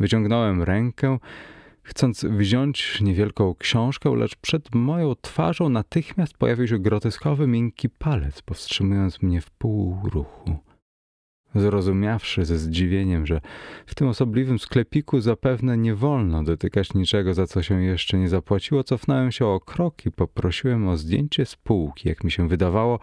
Wyciągnąłem 0.00 0.62
rękę, 0.62 1.18
chcąc 1.82 2.24
wziąć 2.24 3.00
niewielką 3.00 3.54
książkę, 3.54 4.16
lecz 4.16 4.36
przed 4.36 4.74
moją 4.74 5.14
twarzą 5.20 5.68
natychmiast 5.68 6.34
pojawił 6.34 6.68
się 6.68 6.78
groteskowy, 6.78 7.46
miękki 7.46 7.88
palec, 7.88 8.42
powstrzymując 8.42 9.22
mnie 9.22 9.40
w 9.40 9.50
pół 9.50 9.98
ruchu. 10.04 10.65
Zrozumiawszy 11.56 12.44
ze 12.44 12.58
zdziwieniem, 12.58 13.26
że 13.26 13.40
w 13.86 13.94
tym 13.94 14.08
osobliwym 14.08 14.58
sklepiku 14.58 15.20
zapewne 15.20 15.78
nie 15.78 15.94
wolno 15.94 16.42
dotykać 16.42 16.94
niczego, 16.94 17.34
za 17.34 17.46
co 17.46 17.62
się 17.62 17.82
jeszcze 17.82 18.18
nie 18.18 18.28
zapłaciło, 18.28 18.84
cofnąłem 18.84 19.32
się 19.32 19.46
o 19.46 19.60
krok 19.60 20.06
i 20.06 20.10
poprosiłem 20.10 20.88
o 20.88 20.96
zdjęcie 20.96 21.46
z 21.46 21.56
półki, 21.56 22.08
jak 22.08 22.24
mi 22.24 22.30
się 22.30 22.48
wydawało, 22.48 22.98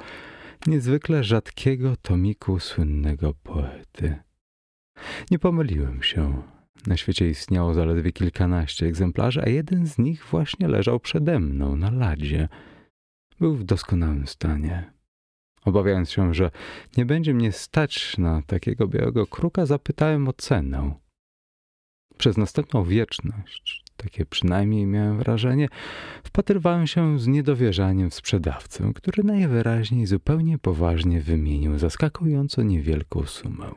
niezwykle 0.68 1.24
rzadkiego 1.24 1.96
tomiku 2.02 2.60
słynnego 2.60 3.34
poety. 3.44 4.16
Nie 5.32 5.40
pomyliłem 5.40 6.04
się. 6.04 6.44
Na 6.88 6.98
świecie 6.98 7.30
istniało 7.30 7.74
zaledwie 7.74 8.12
kilkanaście 8.12 8.86
egzemplarzy, 8.86 9.42
a 9.42 9.50
jeden 9.50 9.88
z 9.88 9.98
nich 9.98 10.26
właśnie 10.26 10.68
leżał 10.68 11.00
przede 11.00 11.40
mną 11.40 11.76
na 11.76 11.92
ladzie. 11.92 12.50
Był 13.40 13.56
w 13.56 13.64
doskonałym 13.64 14.28
stanie. 14.28 14.94
Obawiając 15.66 16.12
się, 16.12 16.34
że 16.34 16.52
nie 16.98 17.06
będzie 17.06 17.34
mnie 17.34 17.52
stać 17.52 18.18
na 18.18 18.42
takiego 18.42 18.88
białego 18.88 19.28
kruka, 19.28 19.66
zapytałem 19.66 20.28
o 20.28 20.34
cenę. 20.34 20.94
Przez 22.18 22.38
następną 22.38 22.84
wieczność, 22.84 23.84
takie 23.98 24.26
przynajmniej 24.26 24.86
miałem 24.86 25.18
wrażenie, 25.18 25.70
wpatrywałem 26.24 26.88
się 26.88 27.20
z 27.20 27.28
niedowierzaniem 27.28 28.10
w 28.10 28.14
sprzedawcę, 28.14 28.92
który 28.96 29.24
najwyraźniej 29.24 30.06
zupełnie 30.06 30.58
poważnie 30.58 31.22
wymienił 31.22 31.80
zaskakująco 31.80 32.64
niewielką 32.64 33.26
sumę. 33.26 33.72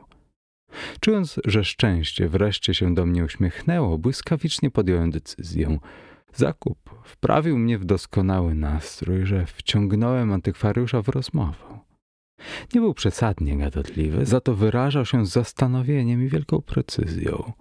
Czując, 0.99 1.39
że 1.45 1.63
szczęście 1.63 2.29
wreszcie 2.29 2.73
się 2.73 2.93
do 2.93 3.05
mnie 3.05 3.23
uśmiechnęło, 3.23 3.97
błyskawicznie 3.97 4.71
podjąłem 4.71 5.11
decyzję. 5.11 5.79
Zakup 6.33 6.89
wprawił 7.03 7.57
mnie 7.57 7.77
w 7.77 7.85
doskonały 7.85 8.53
nastrój, 8.53 9.25
że 9.25 9.45
wciągnąłem 9.45 10.31
antykwariusza 10.31 11.01
w 11.01 11.09
rozmowę. 11.09 11.79
Nie 12.73 12.81
był 12.81 12.93
przesadnie 12.93 13.57
gadatliwy, 13.57 14.25
za 14.25 14.41
to 14.41 14.55
wyrażał 14.55 15.05
się 15.05 15.25
z 15.25 15.29
zastanowieniem 15.29 16.23
i 16.23 16.29
wielką 16.29 16.61
precyzją. 16.61 17.53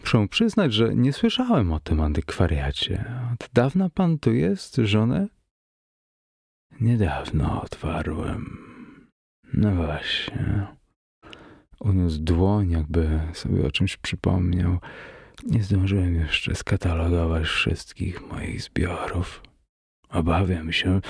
Muszę 0.00 0.28
przyznać, 0.28 0.72
że 0.72 0.94
nie 0.94 1.12
słyszałem 1.12 1.72
o 1.72 1.80
tym 1.80 2.00
antykwariacie. 2.00 3.04
Od 3.32 3.48
dawna 3.52 3.90
pan 3.90 4.18
tu 4.18 4.32
jest, 4.32 4.76
żonę? 4.76 5.28
Niedawno 6.80 7.62
otwarłem. 7.62 8.58
No 9.54 9.74
właśnie. 9.74 10.66
Uniósł 11.80 12.18
dłoń, 12.18 12.70
jakby 12.70 13.20
sobie 13.32 13.66
o 13.66 13.70
czymś 13.70 13.96
przypomniał. 13.96 14.78
Nie 15.46 15.62
zdążyłem 15.62 16.14
jeszcze 16.14 16.54
skatalogować 16.54 17.46
wszystkich 17.46 18.28
moich 18.28 18.62
zbiorów. 18.62 19.42
Obawiam 20.08 20.72
się, 20.72 21.00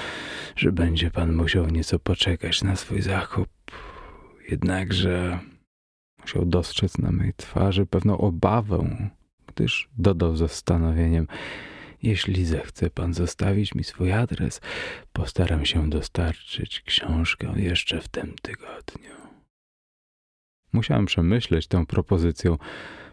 że 0.56 0.73
będzie 0.73 1.11
pan 1.11 1.32
musiał 1.32 1.66
nieco 1.66 1.99
poczekać 1.99 2.62
na 2.62 2.76
swój 2.76 3.02
zakup. 3.02 3.49
Jednakże 4.49 5.38
musiał 6.20 6.44
dostrzec 6.44 6.99
na 6.99 7.11
mej 7.11 7.35
twarzy 7.37 7.87
pewną 7.87 8.18
obawę, 8.18 9.11
gdyż 9.47 9.88
dodał 9.99 10.37
z 10.37 10.38
zastanowieniem: 10.38 11.26
Jeśli 12.02 12.44
zechce 12.44 12.90
pan 12.90 13.14
zostawić 13.14 13.75
mi 13.75 13.85
swój 13.85 14.12
adres, 14.12 14.61
postaram 15.12 15.64
się 15.64 15.90
dostarczyć 15.90 16.80
książkę 16.80 17.52
jeszcze 17.56 18.00
w 18.00 18.08
tym 18.08 18.35
tygodniu. 18.42 19.18
Musiałem 20.73 21.06
przemyśleć 21.06 21.66
tę 21.66 21.87
propozycję. 21.87 22.56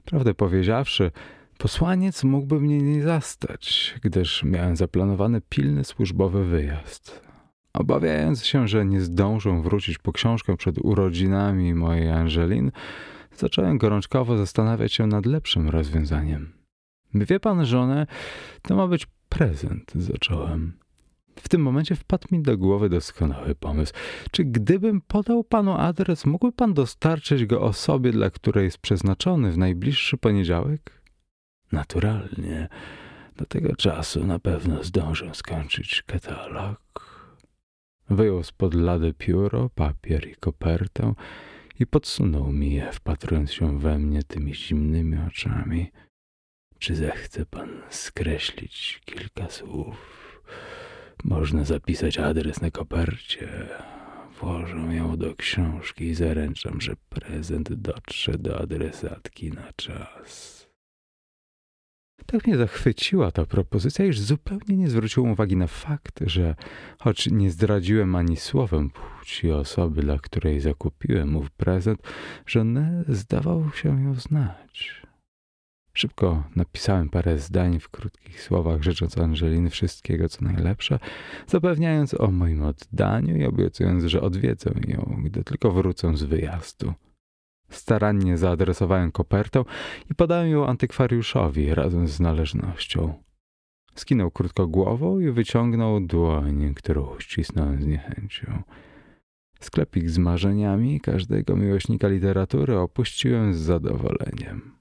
Prawdę 0.06 0.34
powiedziawszy, 0.34 1.12
posłaniec 1.58 2.24
mógłby 2.24 2.60
mnie 2.60 2.78
nie 2.78 3.04
zastać, 3.04 3.96
gdyż 4.04 4.44
miałem 4.44 4.76
zaplanowany 4.76 5.42
pilny 5.50 5.84
służbowy 5.84 6.46
wyjazd. 6.46 7.22
Obawiając 7.74 8.46
się, 8.46 8.68
że 8.68 8.86
nie 8.86 9.02
zdążę 9.02 9.62
wrócić 9.62 9.98
po 9.98 10.12
książkę 10.12 10.58
przed 10.58 10.78
urodzinami 10.78 11.74
mojej 11.74 12.10
Angelin, 12.10 12.72
zacząłem 13.36 13.78
gorączkowo 13.78 14.38
zastanawiać 14.38 14.94
się 14.94 15.08
nad 15.08 15.26
lepszym 15.26 15.70
rozwiązaniem. 15.70 16.54
Wie 17.14 17.40
pan, 17.40 17.66
żonę, 17.66 18.08
to 18.62 18.76
ma 18.76 18.88
być 18.88 19.08
prezent, 19.30 19.92
zacząłem. 19.96 20.85
W 21.40 21.50
tym 21.50 21.62
momencie 21.62 21.96
wpadł 21.96 22.28
mi 22.32 22.42
do 22.42 22.58
głowy 22.58 22.90
doskonały 22.90 23.56
pomysł. 23.56 23.94
Czy 24.32 24.44
gdybym 24.44 25.02
podał 25.02 25.44
panu 25.44 25.74
adres, 25.74 26.26
mógłby 26.26 26.52
pan 26.52 26.74
dostarczyć 26.74 27.46
go 27.46 27.62
osobie, 27.62 28.12
dla 28.12 28.30
której 28.30 28.66
jest 28.66 28.78
przeznaczony 28.78 29.52
w 29.52 29.58
najbliższy 29.58 30.18
poniedziałek? 30.18 31.02
Naturalnie. 31.72 32.68
Do 33.38 33.46
tego 33.46 33.76
czasu 33.76 34.26
na 34.26 34.40
pewno 34.40 34.84
zdążę 34.84 35.30
skończyć 35.34 36.04
katalog. 36.08 36.82
Wyjął 38.10 38.44
spod 38.44 38.74
lady 38.74 39.14
pióro, 39.14 39.70
papier 39.70 40.28
i 40.28 40.36
kopertę 40.36 41.14
i 41.80 41.88
podsunął 41.88 42.52
mi 42.52 42.74
je, 42.74 42.92
wpatrując 42.92 43.54
się 43.54 43.80
we 43.80 44.00
mnie 44.00 44.24
tymi 44.24 44.56
zimnymi 44.56 45.18
oczami. 45.28 45.92
Czy 46.80 46.96
zechce 46.96 47.46
pan 47.46 47.82
skreślić 47.90 49.02
kilka 49.06 49.50
słów? 49.50 50.26
Można 51.24 51.64
zapisać 51.64 52.18
adres 52.18 52.62
na 52.62 52.72
kopercie. 52.72 53.50
Włożę 54.40 54.96
ją 54.96 55.18
do 55.18 55.36
książki 55.36 56.06
i 56.06 56.16
zaręczam, 56.16 56.82
że 56.82 56.94
prezent 57.10 57.74
dotrze 57.74 58.38
do 58.38 58.60
adresatki 58.60 59.52
na 59.52 59.74
czas. 59.76 60.56
Tak 62.26 62.48
mnie 62.48 62.58
zachwyciła 62.58 63.32
ta 63.32 63.46
propozycja, 63.46 64.06
iż 64.06 64.20
zupełnie 64.20 64.78
nie 64.78 64.90
zwróciłem 64.90 65.32
uwagi 65.32 65.56
na 65.56 65.68
fakt, 65.68 66.20
że 66.26 66.56
choć 67.00 67.28
nie 67.32 67.52
zdradziłem 67.52 68.16
ani 68.16 68.38
słowem 68.38 68.90
płci 68.90 69.52
osoby, 69.52 70.02
dla 70.02 70.20
której 70.20 70.60
zakupiłem 70.60 71.36
ów 71.36 71.52
prezent, 71.52 72.02
że 72.48 72.66
zdawał 73.08 73.72
się 73.72 74.04
ją 74.04 74.16
znać. 74.16 75.05
Szybko 75.98 76.44
napisałem 76.56 77.10
parę 77.10 77.38
zdań 77.38 77.80
w 77.80 77.90
krótkich 77.90 78.42
słowach, 78.42 78.84
życząc 78.84 79.18
Angeliny 79.18 79.70
wszystkiego, 79.70 80.30
co 80.30 80.46
najlepsze, 80.46 81.00
zapewniając 81.48 82.14
o 82.14 82.32
moim 82.32 82.64
oddaniu 82.64 83.38
i 83.38 83.46
obiecując, 83.46 84.04
że 84.04 84.22
odwiedzę 84.22 84.72
ją, 84.88 85.22
gdy 85.24 85.44
tylko 85.44 85.72
wrócę 85.72 86.18
z 86.18 86.24
wyjazdu. 86.24 86.94
Starannie 87.70 88.38
zaadresowałem 88.38 89.12
kopertę 89.12 89.64
i 90.12 90.16
podałem 90.16 90.48
ją 90.48 90.68
antykwariuszowi 90.68 91.76
razem 91.76 92.08
z 92.08 92.20
należnością. 92.20 93.14
Skinął 93.96 94.32
krótko 94.32 94.68
głową 94.68 95.20
i 95.20 95.32
wyciągnął 95.32 96.00
dłoń, 96.00 96.74
którą 96.74 97.20
ścisnąłem 97.20 97.82
z 97.82 97.86
niechęcią. 97.86 98.64
Sklepik 99.60 100.10
z 100.10 100.18
marzeniami 100.18 101.02
każdego 101.02 101.56
miłośnika 101.56 102.08
literatury 102.08 102.78
opuściłem 102.80 103.54
z 103.54 103.58
zadowoleniem. 103.58 104.76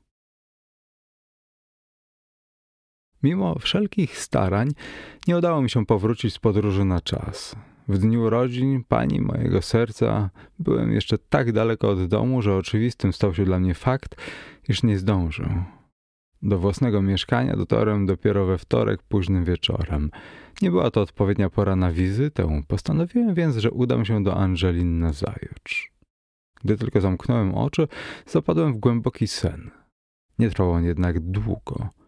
Mimo 3.25 3.59
wszelkich 3.59 4.19
starań 4.19 4.69
nie 5.29 5.37
udało 5.37 5.63
mi 5.63 5.71
się 5.71 5.87
powrócić 5.87 6.35
z 6.35 6.39
podróży 6.39 6.85
na 6.85 7.01
czas. 7.01 7.57
W 7.89 7.99
dniu 7.99 8.23
urodzin 8.23 8.85
pani 8.89 9.21
mojego 9.21 9.63
serca 9.63 10.31
byłem 10.59 10.93
jeszcze 10.93 11.19
tak 11.19 11.53
daleko 11.53 11.89
od 11.89 12.07
domu, 12.07 12.43
że 12.43 12.57
oczywistym 12.57 13.13
stał 13.13 13.35
się 13.35 13.45
dla 13.45 13.59
mnie 13.59 13.75
fakt, 13.75 14.17
iż 14.69 14.83
nie 14.83 14.99
zdążę. 14.99 15.65
Do 16.43 16.59
własnego 16.59 17.03
mieszkania 17.03 17.57
dotarłem 17.57 18.07
dopiero 18.07 18.47
we 18.47 18.59
wtorek 18.59 19.03
późnym 19.03 19.45
wieczorem. 19.45 20.11
Nie 20.63 20.71
była 20.71 20.91
to 20.91 21.01
odpowiednia 21.01 21.51
pora 21.51 21.77
na 21.77 21.93
wizytę, 21.93 22.63
postanowiłem 22.69 23.35
więc, 23.35 23.57
że 23.57 23.71
udam 23.71 24.05
się 24.05 24.23
do 24.23 24.37
Angelin 24.37 24.99
na 24.99 25.13
zajutrz. 25.13 25.93
Gdy 26.65 26.77
tylko 26.77 27.01
zamknąłem 27.01 27.55
oczy, 27.55 27.89
zapadłem 28.27 28.73
w 28.73 28.79
głęboki 28.79 29.29
sen. 29.29 29.71
Nie 30.39 30.51
trwał 30.51 30.71
on 30.73 30.85
jednak 30.85 31.21
długo. 31.21 32.04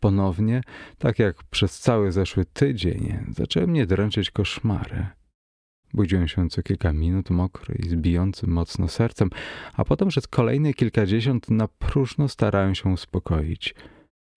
Ponownie, 0.00 0.62
tak 0.98 1.18
jak 1.18 1.44
przez 1.44 1.78
cały 1.78 2.12
zeszły 2.12 2.44
tydzień, 2.44 3.18
zaczęły 3.30 3.66
mnie 3.66 3.86
dręczyć 3.86 4.30
koszmary. 4.30 5.06
Budziłem 5.94 6.28
się 6.28 6.48
co 6.48 6.62
kilka 6.62 6.92
minut 6.92 7.30
mokry 7.30 7.74
i 7.78 7.88
z 7.88 7.94
bijącym 7.94 8.50
mocno 8.50 8.88
sercem, 8.88 9.30
a 9.74 9.84
potem 9.84 10.08
przez 10.08 10.26
kolejne 10.26 10.74
kilkadziesiąt 10.74 11.50
na 11.50 11.68
próżno 11.68 12.28
starałem 12.28 12.74
się 12.74 12.88
uspokoić. 12.88 13.74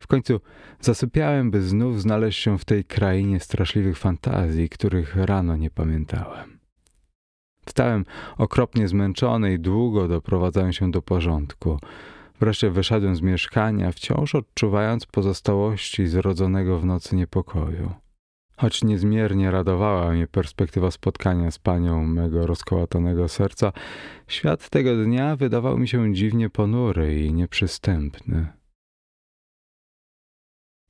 W 0.03 0.07
końcu 0.07 0.41
zasypiałem, 0.79 1.51
by 1.51 1.61
znów 1.61 2.01
znaleźć 2.01 2.39
się 2.39 2.57
w 2.57 2.65
tej 2.65 2.85
krainie 2.85 3.39
straszliwych 3.39 3.97
fantazji, 3.97 4.69
których 4.69 5.15
rano 5.15 5.55
nie 5.55 5.69
pamiętałem. 5.69 6.59
Wstałem 7.65 8.05
okropnie 8.37 8.87
zmęczony 8.87 9.53
i 9.53 9.59
długo 9.59 10.07
doprowadzałem 10.07 10.73
się 10.73 10.91
do 10.91 11.01
porządku. 11.01 11.79
Wreszcie 12.39 12.69
wyszedłem 12.69 13.15
z 13.15 13.21
mieszkania, 13.21 13.91
wciąż 13.91 14.35
odczuwając 14.35 15.05
pozostałości 15.05 16.07
zrodzonego 16.07 16.79
w 16.79 16.85
nocy 16.85 17.15
niepokoju. 17.15 17.93
Choć 18.57 18.83
niezmiernie 18.83 19.51
radowała 19.51 20.11
mnie 20.11 20.27
perspektywa 20.27 20.91
spotkania 20.91 21.51
z 21.51 21.59
panią 21.59 22.05
mego 22.05 22.47
rozkołatanego 22.47 23.27
serca, 23.27 23.71
świat 24.27 24.69
tego 24.69 25.03
dnia 25.03 25.35
wydawał 25.35 25.77
mi 25.77 25.87
się 25.87 26.13
dziwnie 26.13 26.49
ponury 26.49 27.23
i 27.23 27.33
nieprzystępny. 27.33 28.47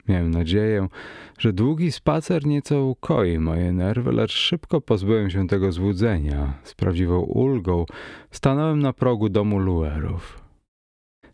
Miałem 0.08 0.32
nadzieję, 0.32 0.88
że 1.40 1.54
długi 1.54 1.92
spacer 1.92 2.46
nieco 2.46 2.86
ukoi 2.86 3.40
moje 3.40 3.72
nerwy, 3.72 4.12
lecz 4.12 4.32
szybko 4.32 4.82
pozbyłem 4.82 5.30
się 5.30 5.48
tego 5.48 5.72
złudzenia. 5.72 6.54
Z 6.64 6.76
prawdziwą 6.76 7.20
ulgą 7.20 7.86
stanąłem 8.32 8.80
na 8.80 8.94
progu 8.94 9.30
domu 9.30 9.60
Luerów. 9.60 10.43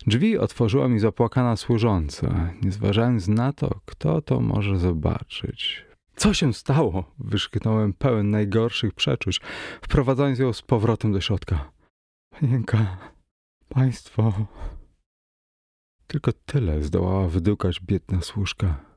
Drzwi 0.06 0.38
otworzyła 0.38 0.88
mi 0.88 0.98
zapłakana 0.98 1.56
służąca, 1.56 2.50
nie 2.62 2.72
zważając 2.72 3.28
na 3.28 3.52
to, 3.52 3.80
kto 3.84 4.22
to 4.22 4.40
może 4.40 4.78
zobaczyć. 4.78 5.84
Co 6.16 6.34
się 6.34 6.52
stało? 6.52 7.04
Wyszknąłem 7.18 7.92
pełen 7.92 8.30
najgorszych 8.30 8.94
przeczuć, 8.94 9.40
wprowadzając 9.82 10.38
ją 10.38 10.52
z 10.52 10.62
powrotem 10.62 11.12
do 11.12 11.20
środka. 11.20 11.72
Panienka, 12.30 12.96
państwo. 13.68 14.46
Tylko 16.06 16.32
tyle 16.32 16.82
zdołała 16.82 17.28
wydukać 17.28 17.80
biedna 17.80 18.22
służka. 18.22 18.89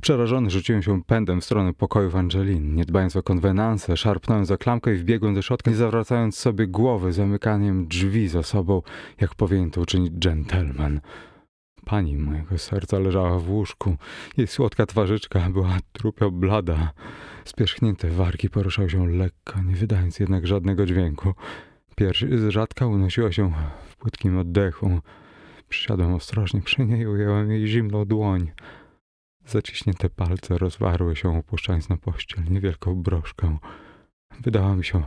Przerażony 0.00 0.50
rzuciłem 0.50 0.82
się 0.82 1.02
pędem 1.02 1.40
w 1.40 1.44
stronę 1.44 1.72
pokojów 1.72 2.16
Angelin. 2.16 2.74
Nie 2.74 2.84
dbając 2.84 3.16
o 3.16 3.22
konwenanse, 3.22 3.96
szarpnąłem 3.96 4.44
za 4.44 4.56
klamkę 4.56 4.94
i 4.94 4.96
wbiegłem 4.96 5.34
do 5.34 5.42
środka, 5.42 5.70
nie 5.70 5.76
zawracając 5.76 6.38
sobie 6.38 6.66
głowy 6.66 7.12
zamykaniem 7.12 7.86
drzwi 7.86 8.28
za 8.28 8.42
sobą, 8.42 8.82
jak 9.20 9.34
powinien 9.34 9.70
to 9.70 9.80
uczynić 9.80 10.12
gentleman. 10.18 11.00
Pani 11.84 12.16
mojego 12.16 12.58
serca 12.58 12.98
leżała 12.98 13.38
w 13.38 13.50
łóżku. 13.50 13.96
Jej 14.36 14.46
słodka 14.46 14.86
twarzyczka 14.86 15.50
była 15.50 15.78
trupio 15.92 16.30
blada. 16.30 16.92
Spierzchnięte 17.44 18.10
wargi 18.10 18.50
poruszały 18.50 18.90
się 18.90 19.06
lekko, 19.06 19.62
nie 19.62 19.76
wydając 19.76 20.20
jednak 20.20 20.46
żadnego 20.46 20.86
dźwięku. 20.86 21.34
Pierś 21.96 22.24
z 22.24 22.48
rzadka 22.48 22.86
unosiła 22.86 23.32
się 23.32 23.52
w 23.88 23.96
płytkim 23.96 24.38
oddechu. 24.38 25.00
Przysiadłem 25.68 26.14
ostrożnie 26.14 26.62
przy 26.62 26.86
niej 26.86 27.06
ująłem 27.06 27.50
jej 27.50 27.66
zimną 27.66 28.04
dłoń. 28.04 28.52
Zaciśnięte 29.46 30.10
palce 30.10 30.58
rozwarły 30.58 31.16
się, 31.16 31.38
opuszczając 31.38 31.88
na 31.88 31.96
pościel 31.96 32.44
niewielką 32.50 33.02
broszkę. 33.02 33.58
Wydała 34.40 34.76
mi 34.76 34.84
się 34.84 35.02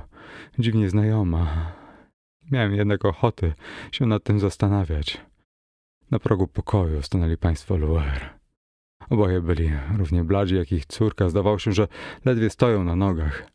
dziwnie 0.59 0.89
znajoma. 0.89 1.71
Miałem 2.51 2.75
jednak 2.75 3.05
ochoty 3.05 3.53
się 3.91 4.05
nad 4.05 4.23
tym 4.23 4.39
zastanawiać. 4.39 5.21
Na 6.11 6.19
progu 6.19 6.47
pokoju 6.47 7.01
stanęli 7.01 7.37
państwo 7.37 7.77
Luer. 7.77 8.37
Oboje 9.09 9.41
byli 9.41 9.71
równie 9.97 10.23
bladzi 10.23 10.55
jak 10.55 10.71
ich 10.71 10.85
córka. 10.85 11.29
Zdawało 11.29 11.59
się, 11.59 11.71
że 11.71 11.87
ledwie 12.25 12.49
stoją 12.49 12.83
na 12.83 12.95
nogach. 12.95 13.51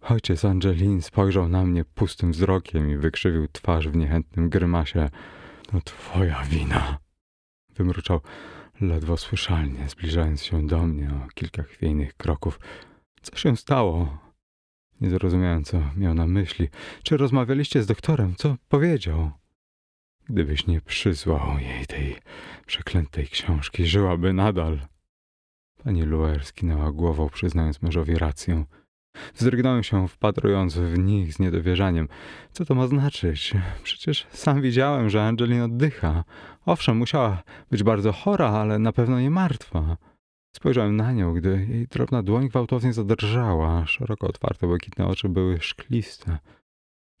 Ojciec 0.00 0.44
Angelin 0.44 1.02
spojrzał 1.02 1.48
na 1.48 1.64
mnie 1.64 1.84
pustym 1.84 2.32
wzrokiem 2.32 2.90
i 2.90 2.96
wykrzywił 2.96 3.48
twarz 3.48 3.88
w 3.88 3.96
niechętnym 3.96 4.48
grymasie. 4.48 5.10
To 5.66 5.80
twoja 5.80 6.44
wina. 6.44 6.98
Wymruczał 7.74 8.20
ledwo 8.80 9.16
słyszalnie, 9.16 9.88
zbliżając 9.88 10.42
się 10.42 10.66
do 10.66 10.86
mnie 10.86 11.10
o 11.10 11.28
kilka 11.34 11.62
chwiejnych 11.62 12.14
kroków. 12.14 12.60
Co 13.22 13.36
się 13.36 13.56
stało? 13.56 14.18
Nie 15.00 15.10
zrozumiałem, 15.10 15.64
co 15.64 15.82
miał 15.96 16.14
na 16.14 16.26
myśli. 16.26 16.68
Czy 17.02 17.16
rozmawialiście 17.16 17.82
z 17.82 17.86
doktorem? 17.86 18.34
Co 18.36 18.56
powiedział? 18.68 19.30
Gdybyś 20.28 20.66
nie 20.66 20.80
przysłał 20.80 21.58
jej 21.58 21.86
tej 21.86 22.16
przeklętej 22.66 23.28
książki, 23.28 23.86
żyłaby 23.86 24.32
nadal. 24.32 24.80
Pani 25.84 26.02
Luer 26.02 26.44
skinęła 26.44 26.92
głową, 26.92 27.28
przyznając 27.28 27.82
mężowi 27.82 28.14
rację. 28.14 28.64
Wzdrygnąłem 29.34 29.82
się, 29.82 30.08
wpatrując 30.08 30.74
w 30.74 30.98
nich 30.98 31.34
z 31.34 31.38
niedowierzaniem. 31.38 32.08
Co 32.52 32.64
to 32.64 32.74
ma 32.74 32.86
znaczyć? 32.86 33.52
Przecież 33.82 34.26
sam 34.30 34.62
widziałem, 34.62 35.10
że 35.10 35.24
Angelin 35.24 35.60
oddycha. 35.60 36.24
Owszem, 36.66 36.96
musiała 36.96 37.42
być 37.70 37.82
bardzo 37.82 38.12
chora, 38.12 38.50
ale 38.50 38.78
na 38.78 38.92
pewno 38.92 39.20
nie 39.20 39.30
martwa. 39.30 39.96
Spojrzałem 40.56 40.96
na 40.96 41.12
nią, 41.12 41.34
gdy 41.34 41.66
jej 41.70 41.86
drobna 41.86 42.22
dłoń 42.22 42.48
gwałtownie 42.48 42.92
zadrżała. 42.92 43.86
Szeroko 43.86 44.26
otwarte, 44.26 44.66
błękitne 44.66 45.06
oczy 45.06 45.28
były 45.28 45.60
szkliste. 45.60 46.38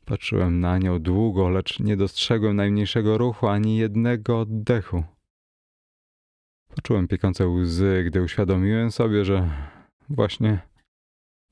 Patrzyłem 0.04 0.60
na 0.60 0.78
nią 0.78 0.98
długo, 0.98 1.48
lecz 1.48 1.80
nie 1.80 1.96
dostrzegłem 1.96 2.56
najmniejszego 2.56 3.18
ruchu, 3.18 3.48
ani 3.48 3.76
jednego 3.76 4.40
oddechu. 4.40 5.04
Poczułem 6.74 7.08
piekące 7.08 7.48
łzy, 7.48 8.04
gdy 8.06 8.22
uświadomiłem 8.22 8.90
sobie, 8.90 9.24
że 9.24 9.50
właśnie 10.08 10.71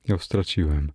ją 0.07 0.17
straciłem. 0.17 0.91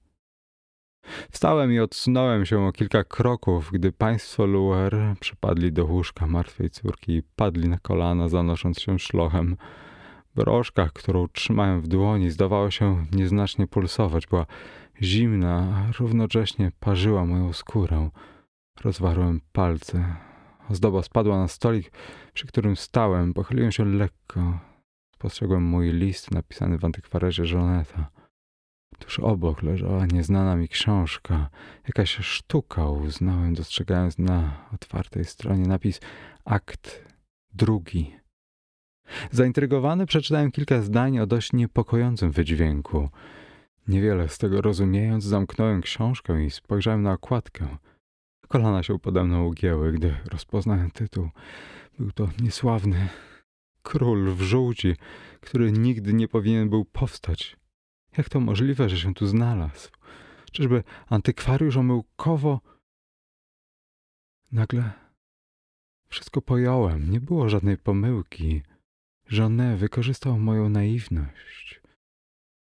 Wstałem 1.31 1.73
i 1.73 1.79
odsunąłem 1.79 2.47
się 2.47 2.61
o 2.61 2.73
kilka 2.73 3.05
kroków, 3.05 3.71
gdy 3.73 3.92
państwo 3.92 4.47
Luer 4.47 4.97
przypadli 5.21 5.73
do 5.73 5.85
łóżka 5.85 6.27
martwej 6.27 6.71
córki 6.71 7.12
i 7.12 7.23
padli 7.23 7.69
na 7.69 7.79
kolana, 7.79 8.29
zanosząc 8.29 8.81
się 8.81 8.99
szlochem. 8.99 9.57
Broszka, 10.35 10.88
którą 10.95 11.29
trzymałem 11.29 11.81
w 11.81 11.88
dłoni, 11.88 12.31
zdawała 12.31 12.71
się 12.71 13.07
nieznacznie 13.12 13.66
pulsować. 13.66 14.27
Była 14.27 14.47
zimna, 15.03 15.59
a 15.59 15.92
równocześnie 15.99 16.73
parzyła 16.81 17.25
moją 17.25 17.53
skórę. 17.53 18.11
Rozwarłem 18.81 19.40
palce. 19.53 20.16
Ozdoba 20.71 21.03
spadła 21.03 21.38
na 21.38 21.49
stolik, 21.49 21.92
przy 22.33 22.47
którym 22.47 22.77
stałem. 22.77 23.35
Pochyliłem 23.35 23.73
się 23.73 23.85
lekko. 23.85 24.59
Spostrzegłem 25.14 25.62
mój 25.62 25.92
list 25.92 26.31
napisany 26.31 26.79
w 26.79 26.85
antykwarerze 26.85 27.47
Żoneta. 27.47 28.11
Tuż 28.99 29.19
obok 29.19 29.63
leżała 29.63 30.07
nieznana 30.07 30.57
mi 30.57 30.69
książka, 30.69 31.51
jakaś 31.89 32.17
sztuka, 32.17 32.89
uznałem, 32.89 33.55
dostrzegając 33.55 34.19
na 34.19 34.69
otwartej 34.75 35.25
stronie 35.25 35.67
napis 35.67 36.01
akt 36.45 37.05
drugi. 37.55 38.17
Zaintrygowany 39.31 40.07
przeczytałem 40.07 40.51
kilka 40.51 40.83
zdań 40.83 41.19
o 41.19 41.27
dość 41.27 41.53
niepokojącym 41.53 42.31
wydźwięku. 42.31 43.09
Niewiele 43.89 44.29
z 44.29 44.39
tego 44.39 44.61
rozumiejąc, 44.61 45.25
zamknąłem 45.25 45.83
książkę 45.83 46.45
i 46.45 46.51
spojrzałem 46.51 47.03
na 47.03 47.13
okładkę. 47.13 47.77
Kolana 48.49 48.83
się 48.83 48.99
pode 48.99 49.25
mną 49.25 49.47
ugięły, 49.47 49.93
gdy 49.93 50.15
rozpoznałem 50.31 50.91
tytuł. 50.91 51.29
Był 51.99 52.13
to 52.13 52.29
niesławny 52.41 53.09
król 53.87 54.35
w 54.35 54.43
żółci, 54.43 54.97
który 55.41 55.73
nigdy 55.73 56.13
nie 56.13 56.29
powinien 56.29 56.69
był 56.69 56.85
powstać. 56.85 57.57
Jak 58.19 58.29
to 58.29 58.41
możliwe, 58.41 58.89
że 58.89 58.99
się 58.99 59.15
tu 59.15 59.27
znalazł? 59.27 59.91
Czyżby 60.53 60.85
antykwariusz 61.09 61.77
omyłkowo... 61.77 62.61
Nagle 64.53 64.91
wszystko 66.09 66.43
pojąłem. 66.43 67.11
Nie 67.11 67.21
było 67.21 67.49
żadnej 67.49 67.79
pomyłki. 67.79 68.63
Żonę 69.29 69.77
wykorzystał 69.77 70.39
moją 70.39 70.69
naiwność. 70.69 71.81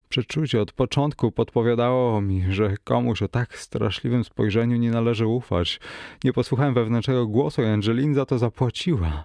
Przeczucie 0.08 0.60
od 0.60 0.72
początku 0.72 1.32
podpowiadało 1.32 2.20
mi, 2.20 2.52
że 2.52 2.76
komuś 2.84 3.22
o 3.22 3.28
tak 3.28 3.58
straszliwym 3.58 4.24
spojrzeniu 4.24 4.76
nie 4.76 4.90
należy 4.90 5.26
ufać. 5.26 5.80
Nie 6.24 6.32
posłuchałem 6.32 6.74
wewnętrznego 6.74 7.26
głosu 7.26 7.62
i 7.62 7.66
Angelin 7.66 8.14
za 8.14 8.26
to 8.26 8.38
zapłaciła. 8.38 9.24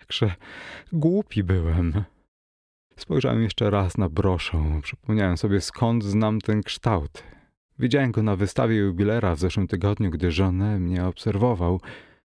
Jakże 0.00 0.34
głupi 0.92 1.44
byłem. 1.44 2.04
Spojrzałem 3.00 3.42
jeszcze 3.42 3.70
raz 3.70 3.98
na 3.98 4.08
broszę. 4.08 4.80
Przypomniałem 4.82 5.36
sobie, 5.36 5.60
skąd 5.60 6.04
znam 6.04 6.40
ten 6.40 6.62
kształt. 6.62 7.22
Widziałem 7.78 8.12
go 8.12 8.22
na 8.22 8.36
wystawie 8.36 8.76
jubilera 8.76 9.34
w 9.34 9.38
zeszłym 9.38 9.66
tygodniu, 9.68 10.10
gdy 10.10 10.30
żonę 10.30 10.78
mnie 10.78 11.06
obserwował. 11.06 11.80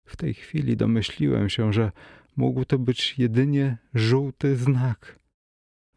W 0.07 0.17
tej 0.17 0.35
chwili 0.35 0.77
domyśliłem 0.77 1.49
się, 1.49 1.73
że 1.73 1.93
mógł 2.37 2.65
to 2.65 2.79
być 2.79 3.19
jedynie 3.19 3.79
żółty 3.95 4.57
znak. 4.57 5.19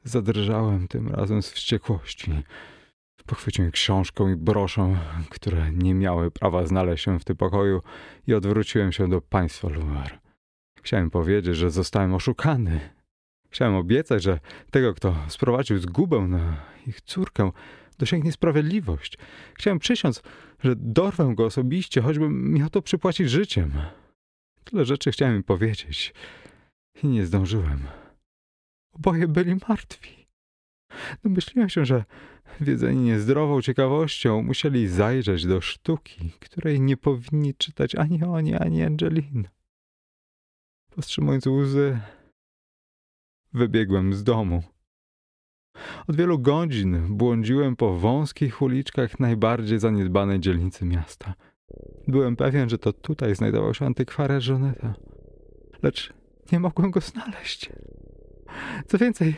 Zadrżałem 0.04 0.88
tym 0.88 1.08
razem 1.08 1.42
z 1.42 1.52
wściekłości. 1.52 2.32
Pochwyciłem 3.26 3.72
książkę 3.72 4.32
i 4.32 4.36
broszę, 4.36 4.98
które 5.30 5.72
nie 5.72 5.94
miały 5.94 6.32
prawa 6.32 6.66
znaleźć 6.66 7.04
się 7.04 7.20
w 7.20 7.26
tym 7.26 7.36
pokoju 7.36 7.82
i 8.28 8.34
odwróciłem 8.34 8.92
się 8.92 9.10
do 9.10 9.22
państwa 9.22 9.70
Luar. 9.70 10.20
Chciałem 10.82 11.10
powiedzieć, 11.10 11.56
że 11.56 11.72
zostałem 11.72 12.14
oszukany. 12.14 12.95
Chciałem 13.56 13.76
obiecać, 13.76 14.24
że 14.24 14.40
tego, 14.72 14.94
kto 14.94 15.16
sprowadził 15.28 15.80
zgubę 15.80 16.20
na 16.20 16.58
ich 16.88 17.02
córkę, 17.02 17.52
dosięgnie 17.98 18.32
sprawiedliwość. 18.32 19.18
Chciałem 19.54 19.80
przysiąc, 19.80 20.22
że 20.64 20.76
dorwę 20.76 21.34
go 21.36 21.46
osobiście, 21.46 22.02
choćbym 22.02 22.54
miał 22.54 22.70
to 22.70 22.82
przypłacić 22.82 23.30
życiem. 23.30 23.72
Tyle 24.64 24.86
rzeczy 24.86 25.12
chciałem 25.12 25.36
im 25.36 25.44
powiedzieć 25.44 26.14
i 27.04 27.08
nie 27.08 27.26
zdążyłem. 27.26 27.80
Oboje 28.94 29.28
byli 29.28 29.56
martwi. 29.68 30.28
Domyśliłem 31.24 31.70
się, 31.70 31.86
że 31.86 32.04
wiedzeni 32.62 33.00
niezdrową 33.00 33.62
ciekawością 33.62 34.44
musieli 34.44 34.88
zajrzeć 34.88 35.46
do 35.46 35.62
sztuki, 35.62 36.32
której 36.40 36.82
nie 36.82 36.98
powinni 36.98 37.54
czytać 37.54 37.96
ani 37.96 38.24
oni, 38.24 38.56
ani 38.56 38.84
Angelin. 38.84 39.48
Powstrzymując 40.96 41.48
łzy, 41.48 42.00
wybiegłem 43.56 44.14
z 44.14 44.24
domu. 44.24 44.64
Od 46.08 46.16
wielu 46.16 46.40
godzin 46.40 47.18
błądziłem 47.18 47.76
po 47.76 47.98
wąskich 47.98 48.62
uliczkach 48.62 49.20
najbardziej 49.20 49.80
zaniedbanej 49.80 50.40
dzielnicy 50.40 50.86
miasta. 50.86 51.34
Byłem 52.08 52.36
pewien, 52.36 52.70
że 52.70 52.78
to 52.78 52.94
tutaj 52.94 53.36
znajdował 53.36 53.74
się 53.74 53.86
antykwarę 53.86 54.42
Żoneta, 54.42 54.94
lecz 55.84 56.14
nie 56.52 56.60
mogłem 56.60 56.92
go 56.92 57.02
znaleźć. 57.02 57.70
Co 58.88 58.98
więcej, 58.98 59.36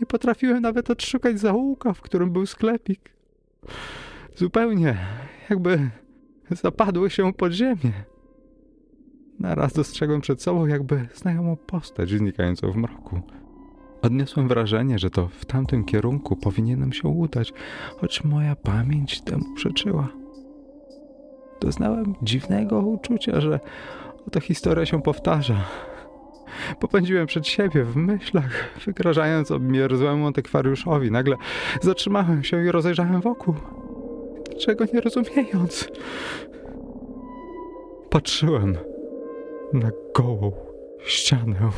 nie 0.00 0.06
potrafiłem 0.06 0.62
nawet 0.62 0.90
odszukać 0.90 1.40
zaułka, 1.40 1.92
w 1.92 2.00
którym 2.00 2.32
był 2.32 2.46
sklepik. 2.46 3.12
Zupełnie 4.36 4.98
jakby 5.50 5.90
zapadły 6.50 7.10
się 7.10 7.32
pod 7.32 7.52
ziemię. 7.52 7.92
Naraz 9.40 9.72
dostrzegłem 9.72 10.20
przed 10.20 10.42
sobą 10.42 10.66
jakby 10.66 11.08
znajomą 11.14 11.56
postać 11.56 12.10
znikającą 12.10 12.72
w 12.72 12.76
mroku. 12.76 13.20
Odniosłem 14.02 14.48
wrażenie, 14.48 14.98
że 14.98 15.10
to 15.10 15.28
w 15.28 15.44
tamtym 15.44 15.84
kierunku 15.84 16.36
powinienem 16.36 16.92
się 16.92 17.08
udać, 17.08 17.52
choć 17.96 18.24
moja 18.24 18.56
pamięć 18.56 19.20
temu 19.20 19.44
przeczyła. 19.54 20.08
Doznałem 21.60 22.14
dziwnego 22.22 22.80
uczucia, 22.80 23.40
że 23.40 23.60
oto 24.26 24.40
historia 24.40 24.86
się 24.86 25.02
powtarza. 25.02 25.64
Popędziłem 26.80 27.26
przed 27.26 27.46
siebie 27.46 27.84
w 27.84 27.96
myślach, 27.96 28.78
wygrażając 28.86 29.50
obmierzłemu 29.50 30.26
antykwariuszowi. 30.26 31.10
Nagle 31.10 31.36
zatrzymałem 31.82 32.44
się 32.44 32.64
i 32.64 32.70
rozejrzałem 32.70 33.20
wokół. 33.20 33.54
Czego 34.58 34.84
nie 34.94 35.00
rozumiejąc. 35.00 35.88
Patrzyłem 38.10 38.89
na 39.72 39.90
gołą 40.14 40.52
ścianę. 41.04 41.70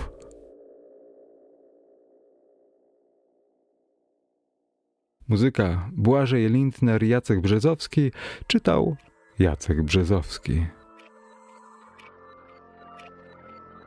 Muzyka 5.29 5.91
Błażej 5.93 6.51
Lindner, 6.51 7.03
Jacek 7.03 7.41
Brzezowski 7.41 8.13
czytał 8.47 8.97
Jacek 9.39 9.83
Brzezowski. 9.83 10.67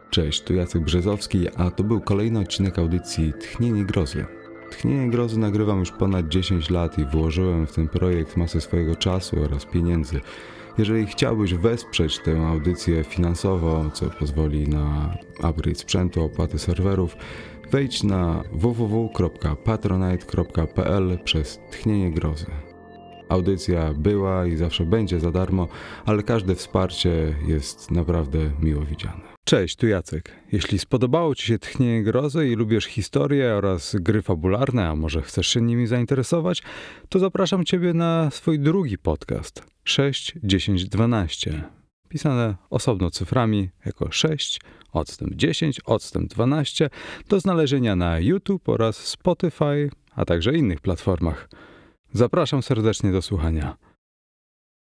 Cześć, 0.09 0.43
tu 0.43 0.53
Jacek 0.53 0.81
Brzezowski, 0.81 1.47
a 1.57 1.71
to 1.71 1.83
był 1.83 2.01
kolejny 2.01 2.39
odcinek 2.39 2.79
audycji 2.79 3.33
Tchnienie 3.39 3.85
Grozy. 3.85 4.25
Tchnienie 4.71 5.09
Grozy 5.09 5.39
nagrywam 5.39 5.79
już 5.79 5.91
ponad 5.91 6.27
10 6.27 6.69
lat 6.69 6.99
i 6.99 7.05
włożyłem 7.05 7.67
w 7.67 7.71
ten 7.71 7.87
projekt 7.87 8.37
masę 8.37 8.61
swojego 8.61 8.95
czasu 8.95 9.43
oraz 9.43 9.65
pieniędzy. 9.65 10.21
Jeżeli 10.77 11.07
chciałbyś 11.07 11.53
wesprzeć 11.53 12.19
tę 12.19 12.47
audycję 12.47 13.03
finansowo, 13.03 13.91
co 13.93 14.09
pozwoli 14.09 14.67
na 14.67 15.17
upgrade 15.41 15.79
sprzętu, 15.79 16.23
opłaty 16.23 16.59
serwerów, 16.59 17.17
wejdź 17.71 18.03
na 18.03 18.43
www.patronite.pl 18.51 21.19
przez 21.23 21.59
Tchnienie 21.71 22.11
Grozy. 22.11 22.45
Audycja 23.29 23.93
była 23.93 24.45
i 24.45 24.55
zawsze 24.55 24.85
będzie 24.85 25.19
za 25.19 25.31
darmo, 25.31 25.67
ale 26.05 26.23
każde 26.23 26.55
wsparcie 26.55 27.35
jest 27.47 27.91
naprawdę 27.91 28.51
miło 28.59 28.85
widziane. 28.85 29.21
Cześć, 29.43 29.75
tu 29.75 29.87
Jacek. 29.87 30.31
Jeśli 30.51 30.79
spodobało 30.79 31.35
Ci 31.35 31.45
się 31.45 31.59
Tchnienie 31.59 32.03
Grozy 32.03 32.47
i 32.47 32.55
lubisz 32.55 32.85
historię 32.85 33.53
oraz 33.53 33.95
gry 33.99 34.21
fabularne, 34.21 34.89
a 34.89 34.95
może 34.95 35.21
chcesz 35.21 35.47
się 35.47 35.61
nimi 35.61 35.87
zainteresować, 35.87 36.63
to 37.09 37.19
zapraszam 37.19 37.65
Ciebie 37.65 37.93
na 37.93 38.31
swój 38.31 38.59
drugi 38.59 38.97
podcast 38.97 39.74
6, 39.85 40.33
10, 40.43 40.89
12. 40.89 41.63
Pisane 42.09 42.55
osobno 42.69 43.11
cyframi 43.11 43.69
jako 43.85 44.11
6, 44.11 44.61
odstęp 44.91 45.35
10, 45.35 45.79
odstęp 45.85 46.29
12 46.29 46.89
do 47.29 47.39
znalezienia 47.39 47.95
na 47.95 48.19
YouTube 48.19 48.69
oraz 48.69 48.97
Spotify, 48.97 49.89
a 50.15 50.25
także 50.25 50.53
innych 50.53 50.81
platformach. 50.81 51.49
Zapraszam 52.13 52.61
serdecznie 52.61 53.11
do 53.11 53.21
słuchania. 53.21 53.77